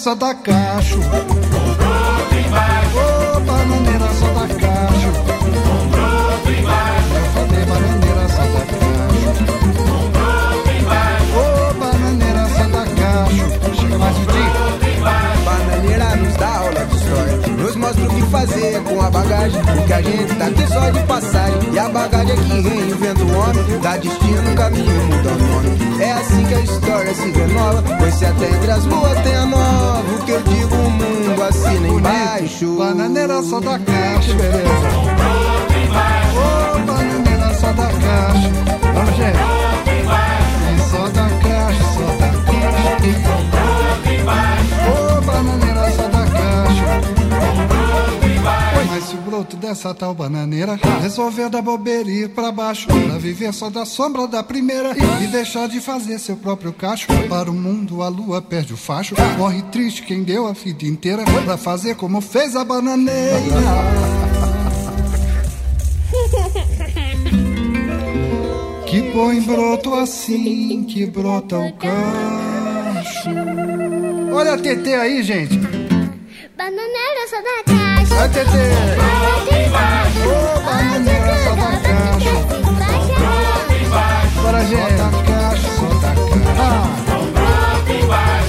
só 0.05 0.13
dá 0.13 0.35
cacho. 0.35 0.99
Ô, 0.99 1.01
bananeira 3.39 4.07
só 4.19 4.27
cacho. 4.53 5.09
Eu 7.15 7.25
falei 7.33 7.65
bananeira 7.65 8.29
só 8.29 8.43
cacho. 8.53 8.85
Ô, 11.33 11.73
bananeira 11.79 12.45
só 12.49 12.65
cacho. 13.01 13.47
Chega 13.81 13.97
mais 13.97 14.15
um 14.15 14.25
dia. 14.25 14.75
Bananeira 15.45 16.15
nos 16.15 16.35
dá 16.35 16.55
aula 16.57 16.85
de 16.85 16.95
história 16.95 17.37
Nos 17.57 17.75
mostra 17.75 18.03
o 18.05 18.09
que 18.09 18.21
fazer 18.23 18.81
com 18.83 19.01
a 19.01 19.09
bagagem 19.11 19.61
Porque 19.63 19.93
a 19.93 20.01
gente 20.01 20.35
tá 20.35 20.47
aqui 20.47 20.67
só 20.67 20.89
de 20.89 21.03
passagem 21.03 21.73
E 21.73 21.79
a 21.79 21.89
bagagem 21.89 22.31
é 22.31 22.35
que 22.35 22.61
reinventa 22.61 23.23
o 23.23 23.37
homem 23.37 23.79
Dá 23.81 23.97
destino, 23.97 24.55
caminho, 24.55 25.05
muda 25.05 25.29
o 25.29 25.37
nome 25.37 26.01
É 26.01 26.11
assim 26.13 26.45
que 26.45 26.53
a 26.55 26.59
história 26.61 27.13
se 27.13 27.31
renova 27.31 27.83
Pois 27.99 28.15
se 28.15 28.25
até 28.25 28.49
entre 28.49 28.71
as 28.71 28.85
luas 28.85 29.21
tem 29.21 29.34
embaixo 32.55 32.75
Bananeira 32.77 33.41
só 33.43 33.59
dá 33.59 33.77
caixa, 33.79 34.33
beleza. 34.33 34.87
Ô, 36.35 36.79
bananeira 36.85 37.53
só 37.55 37.73
dá 37.73 37.87
caixa. 37.87 38.49
Vamos, 38.93 39.15
gente. 39.17 39.39
Só 40.89 41.07
dá 41.09 41.29
caixa, 41.41 41.83
só 41.93 42.05
dá 42.19 42.29
caixa. 42.45 43.64
O 49.13 49.17
broto 49.17 49.55
dessa 49.55 49.93
tal 49.93 50.15
bananeira 50.15 50.79
resolver 50.99 51.47
dar 51.47 51.61
bobeira 51.61 52.09
ir 52.09 52.29
pra 52.29 52.51
baixo, 52.51 52.87
pra 52.87 53.19
viver 53.19 53.53
só 53.53 53.69
da 53.69 53.85
sombra 53.85 54.27
da 54.27 54.43
primeira 54.43 54.95
e 55.21 55.27
deixar 55.27 55.67
de 55.67 55.79
fazer 55.79 56.17
seu 56.17 56.35
próprio 56.35 56.73
cacho, 56.73 57.05
para 57.29 57.51
o 57.51 57.53
mundo 57.53 58.01
a 58.01 58.07
lua 58.07 58.41
perde 58.41 58.73
o 58.73 58.77
facho, 58.77 59.13
morre 59.37 59.61
triste 59.71 60.01
quem 60.01 60.23
deu 60.23 60.47
a 60.47 60.53
vida 60.53 60.85
inteira 60.85 61.23
pra 61.45 61.55
fazer 61.55 61.95
como 61.95 62.19
fez 62.19 62.55
a 62.55 62.63
bananeira. 62.63 63.35
Que 68.87 69.11
põe 69.11 69.41
broto 69.41 69.93
assim 69.93 70.85
que 70.85 71.05
brota 71.05 71.57
o 71.57 71.73
cacho. 71.73 73.29
Olha 74.33 74.53
a 74.53 74.57
TT 74.57 74.93
aí, 74.93 75.21
gente. 75.21 75.57
Bananeira 76.55 77.27
só 77.29 77.41
dá 77.41 77.63
caixa. 77.65 77.84
Vai, 78.25 78.33
caixa. 81.83 82.33
Bora, 84.41 84.61
gente. 84.65 84.97
Só 84.97 85.03
dá 85.03 85.09
caixa, 85.23 85.69
só 85.75 85.87
dá 86.01 86.11
caixa. 86.15 87.05
Ô, 87.13 88.44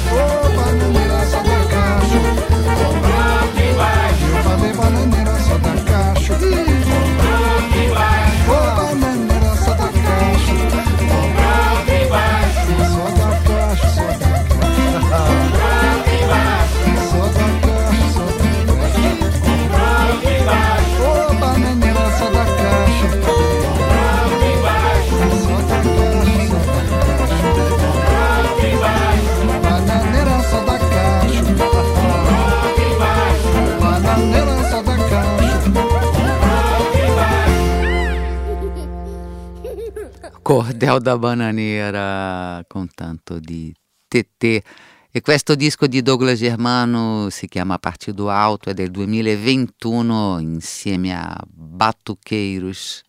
Cordel 40.46 41.00
da 41.00 41.18
Bananeira, 41.18 42.64
com 42.68 42.86
tanto 42.86 43.40
di 43.40 43.74
TT 44.06 44.62
E 45.10 45.20
questo 45.20 45.56
disco 45.56 45.88
di 45.88 46.02
Douglas 46.02 46.38
Germano 46.38 47.30
si 47.30 47.48
chiama 47.48 47.78
Partido 47.78 48.30
Alto, 48.30 48.70
è 48.70 48.72
del 48.72 48.92
2021 48.92 50.38
insieme 50.38 51.12
a 51.12 51.36
Batuqueiros. 51.48 53.02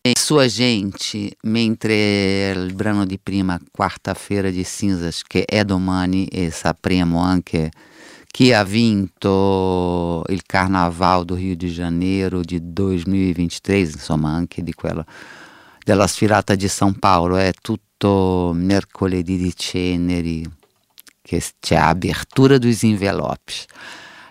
E 0.00 0.14
sua 0.18 0.48
gente, 0.48 1.36
mentre 1.42 2.50
il 2.56 2.74
brano 2.74 3.06
di 3.06 3.20
prima, 3.20 3.56
Quarta-feira 3.70 4.50
di 4.50 4.64
Cinzas, 4.64 5.22
che 5.22 5.44
è 5.44 5.64
domani 5.64 6.26
e 6.26 6.50
sapremo 6.50 7.20
anche 7.20 7.70
chi 8.26 8.52
ha 8.52 8.64
vinto 8.64 10.24
il 10.26 10.42
Carnaval 10.44 11.24
do 11.24 11.36
Rio 11.36 11.54
de 11.54 11.68
Janeiro 11.68 12.40
di 12.40 12.58
2023, 12.60 13.78
insomma 13.78 14.30
anche 14.30 14.64
di 14.64 14.72
quello 14.72 15.04
della 15.84 16.06
sfilata 16.06 16.54
di 16.54 16.66
São 16.66 16.98
Paulo, 16.98 17.36
è 17.36 17.52
tutto 17.60 18.52
mercoledì 18.54 19.36
di 19.36 19.54
ceneri, 19.56 20.48
che 21.22 21.42
c'è 21.58 21.76
abertura 21.76 22.58
dos 22.58 22.82
envelopes. 22.82 23.66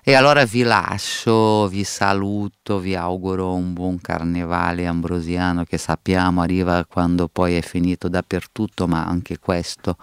E 0.01 0.15
allora 0.15 0.43
vi 0.45 0.63
lascio, 0.63 1.67
vi 1.67 1.83
saluto, 1.83 2.79
vi 2.79 2.95
auguro 2.95 3.53
un 3.53 3.73
buon 3.73 3.99
carnevale 4.01 4.87
ambrosiano 4.87 5.63
che 5.65 5.77
sappiamo 5.77 6.41
arriva 6.41 6.85
quando 6.85 7.27
poi 7.27 7.55
è 7.55 7.61
finito 7.61 8.07
dappertutto, 8.07 8.87
ma 8.87 9.05
anche 9.05 9.37
questo 9.37 9.97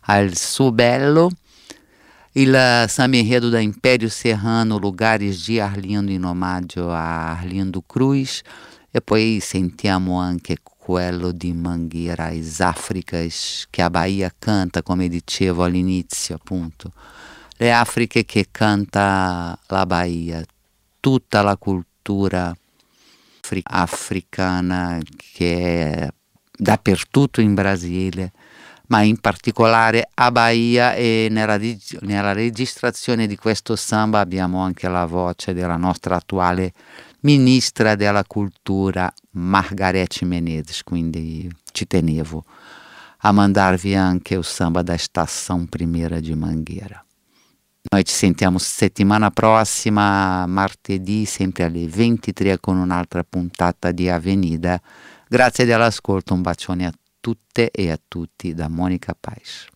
ha 0.00 0.18
il 0.18 0.36
suo 0.36 0.72
bello. 0.72 1.30
Il 2.32 2.86
samba 2.88 3.16
enredo 3.18 3.50
da 3.50 3.60
Império 3.60 4.08
Serrano, 4.08 4.78
Lugares 4.78 5.44
di 5.44 5.60
Arlindo 5.60 6.10
in 6.10 6.24
omaggio 6.24 6.90
a 6.90 7.32
Arlindo 7.32 7.82
Cruz 7.86 8.40
e 8.90 9.00
poi 9.00 9.38
sentiamo 9.40 10.18
anche 10.18 10.56
quello 10.82 11.30
di 11.30 11.52
Mangueira, 11.52 12.26
as 12.26 12.58
Áfricas 12.58 13.68
che 13.70 13.82
a 13.82 13.88
Bahia 13.88 14.34
canta, 14.36 14.82
come 14.82 15.06
dicevo 15.06 15.62
all'inizio 15.62 16.34
appunto 16.34 16.90
le 17.58 17.72
Afriche 17.72 18.24
che 18.24 18.48
canta 18.50 19.56
la 19.68 19.86
Bahia, 19.86 20.42
tutta 20.98 21.42
la 21.42 21.56
cultura 21.56 22.52
africana 23.62 24.98
che 25.16 25.92
è 25.92 26.08
dappertutto 26.50 27.40
in 27.40 27.54
Brasile, 27.54 28.32
ma 28.88 29.02
in 29.02 29.18
particolare 29.18 30.08
a 30.14 30.32
Bahia 30.32 30.94
e 30.94 31.28
nella, 31.30 31.60
nella 32.00 32.32
registrazione 32.32 33.28
di 33.28 33.36
questo 33.36 33.76
samba 33.76 34.18
abbiamo 34.18 34.58
anche 34.60 34.88
la 34.88 35.06
voce 35.06 35.54
della 35.54 35.76
nostra 35.76 36.16
attuale 36.16 36.72
ministra 37.22 37.94
della 37.94 38.24
cultura 38.24 39.12
Margarete 39.32 40.24
Menezes, 40.24 40.82
quindi 40.82 41.50
ci 41.72 41.86
tenevo 41.86 42.44
a 43.24 43.32
mandarvi 43.32 43.94
anche 43.94 44.34
il 44.34 44.44
samba 44.44 44.82
da 44.82 44.94
Estação 44.94 45.66
Primeira 45.66 46.20
de 46.20 46.34
Mangueira. 46.34 47.04
Noi 47.90 48.04
ci 48.04 48.14
sentiamo 48.14 48.58
settimana 48.58 49.30
prossima, 49.30 50.46
martedì, 50.46 51.24
sempre 51.24 51.64
alle 51.64 51.86
23 51.86 52.58
con 52.60 52.76
un'altra 52.76 53.24
puntata 53.24 53.90
di 53.90 54.08
Avenida. 54.08 54.80
Grazie 55.28 55.64
dell'ascolto, 55.64 56.34
un 56.34 56.42
bacione 56.42 56.86
a 56.86 56.92
tutte 57.20 57.70
e 57.70 57.90
a 57.90 57.98
tutti 58.06 58.54
da 58.54 58.68
Monica 58.68 59.16
Pais. 59.18 59.66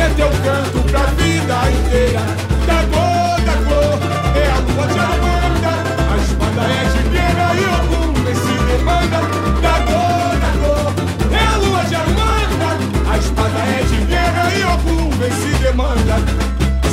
É 0.00 0.08
teu 0.10 0.28
canto 0.28 0.78
pra 0.90 1.02
vida 1.18 1.56
inteira. 1.70 2.20
Da 2.66 2.80
cor, 2.92 3.40
da 3.48 3.56
cor, 3.66 3.98
é 4.36 4.46
a 4.46 4.58
lua 4.66 4.86
de 4.86 4.98
Amanda. 4.98 5.72
A 6.10 6.16
espada 6.18 6.62
é 6.62 6.84
de 6.94 7.02
guerra 7.10 7.54
e 7.54 7.64
algum 7.76 8.14
se 8.42 8.54
demanda. 8.70 9.18
Da 9.62 9.76
cor, 9.88 10.32
da 10.44 10.52
cor, 10.60 10.92
é 11.32 11.44
a 11.46 11.56
lua 11.56 11.84
de 11.84 11.94
Amanda. 11.94 12.70
A 13.10 13.18
espada 13.18 13.58
é 13.58 13.82
de 13.90 14.04
guerra 14.06 14.44
e 14.54 14.62
algum 14.62 15.10
se 15.12 15.62
demanda. 15.62 16.16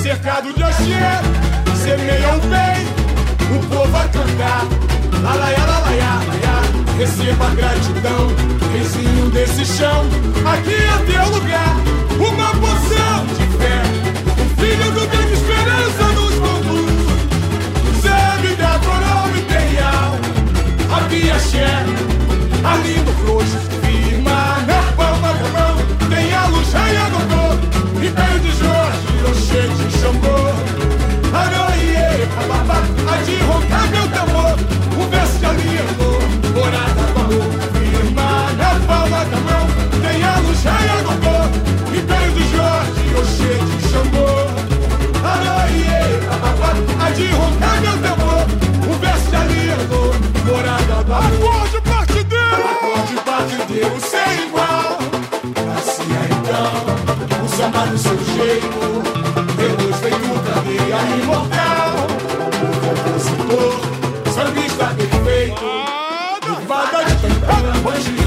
Cercado 0.02 0.54
de 0.54 0.64
axé, 0.64 1.22
semeia 1.84 2.36
o 2.36 2.40
bem 2.48 3.56
O 3.56 3.60
povo 3.68 3.98
a 3.98 4.08
cantar. 4.08 4.66
Lalaiá, 5.22 5.66
lalaiá, 5.66 6.22
laiá 6.28 6.62
Receba 6.98 7.50
gratidão 7.56 8.28
Vizinho 8.72 9.30
desse 9.32 9.66
chão. 9.66 10.06
Aqui 10.46 10.74
é 10.74 11.12
teu 11.12 11.25
Amar 57.66 57.88
no 57.88 57.98
seu 57.98 58.16
jeito. 58.16 58.78
Deus 59.58 59.96
feito 60.00 60.40
pra 60.44 60.62
meia 60.62 61.00
imortal. 61.20 61.96
O 62.62 62.70
compositor, 62.86 63.74
está 64.68 64.86
perfeito. 64.94 65.66
Vada 66.68 67.04
de 67.06 67.16
campana, 67.16 67.72
anjo 67.90 68.12
de 68.12 68.26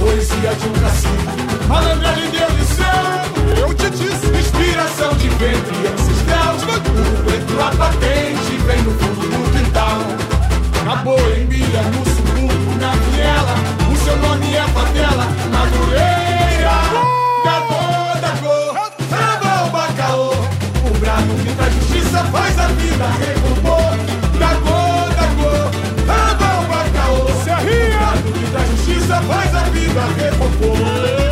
poesia 0.00 0.54
de 0.54 0.66
um 0.66 0.72
cacique. 0.80 1.66
Malandra 1.68 2.12
de 2.14 2.28
Deus 2.28 2.52
e 2.58 2.64
céu, 2.74 3.04
eu 3.58 3.74
te 3.74 3.90
disse. 3.90 4.26
Inspiração 4.26 5.12
de 5.16 5.28
ventre 5.28 5.86
ancestral. 5.92 6.54
O 6.54 7.30
vento 7.30 7.60
a 7.60 7.70
patente 7.76 8.56
vem 8.64 8.82
no 8.82 8.92
fundo 8.92 9.28
do 9.28 9.42
quintal. 9.52 9.98
Na 10.86 10.96
boemia, 10.96 11.82
no 11.82 12.02
subúrbio 12.16 12.78
na 12.80 12.92
viela. 12.92 13.54
O 13.92 13.96
seu 13.96 14.16
nome 14.16 14.54
é 14.54 14.62
Fatela, 14.68 15.26
Madureira. 15.52 16.37
faz 29.28 29.54
a 29.54 29.68
vida 29.70 30.00
recompor. 30.16 31.27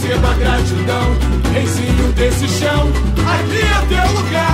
receba 0.00 0.32
gratidão, 0.34 1.16
ensino 1.62 2.12
desse 2.12 2.48
chão, 2.48 2.88
aqui 3.26 3.60
é 3.60 3.86
teu 3.86 4.20
lugar. 4.20 4.49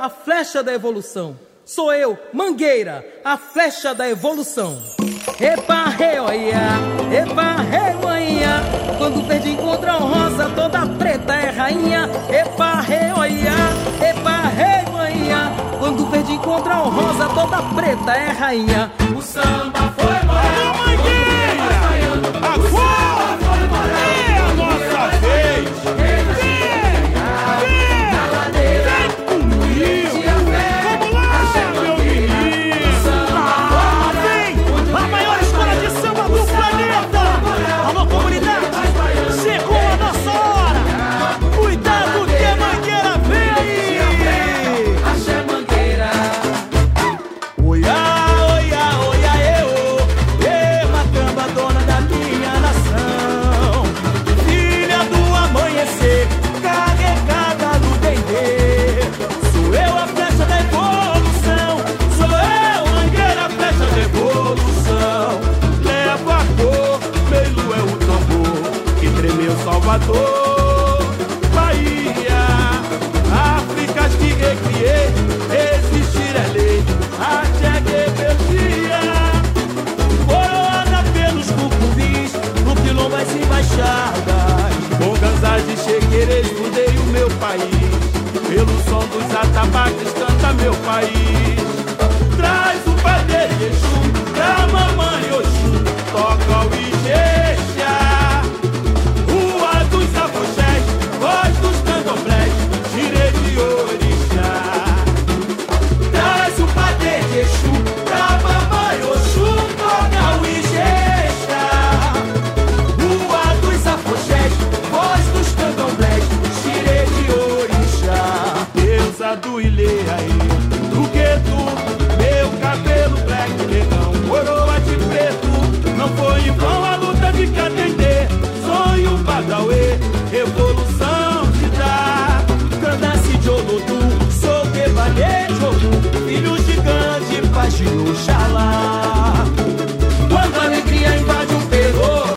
a 0.00 0.08
flecha 0.08 0.62
da 0.62 0.72
evolução. 0.72 1.36
Sou 1.62 1.92
eu, 1.92 2.18
Mangueira, 2.32 3.06
a 3.22 3.36
flecha 3.36 3.94
da 3.94 4.08
evolução. 4.08 4.78
Epa, 5.38 5.84
reoia, 5.90 6.62
epa, 7.12 7.56
remanha. 7.56 8.62
Quando 8.96 9.20
o 9.20 9.22
verde 9.24 9.50
encontra 9.50 9.92
rosa, 9.92 10.48
toda 10.56 10.86
preta 10.98 11.34
é 11.34 11.50
rainha. 11.50 12.08
Epa, 12.30 12.80
reoia, 12.80 13.52
epa, 14.00 14.40
remanha. 14.48 15.52
Quando 15.78 16.04
o 16.04 16.06
verde 16.06 16.32
encontra 16.32 16.76
rosa, 16.76 17.28
toda 17.34 17.62
preta 17.74 18.12
é 18.12 18.30
rainha. 18.30 18.90
O 19.14 19.20
samba 19.20 19.94
foi 19.98 20.26
mangueira. 20.26 21.10
É 22.40 22.54
Agora! 22.54 22.89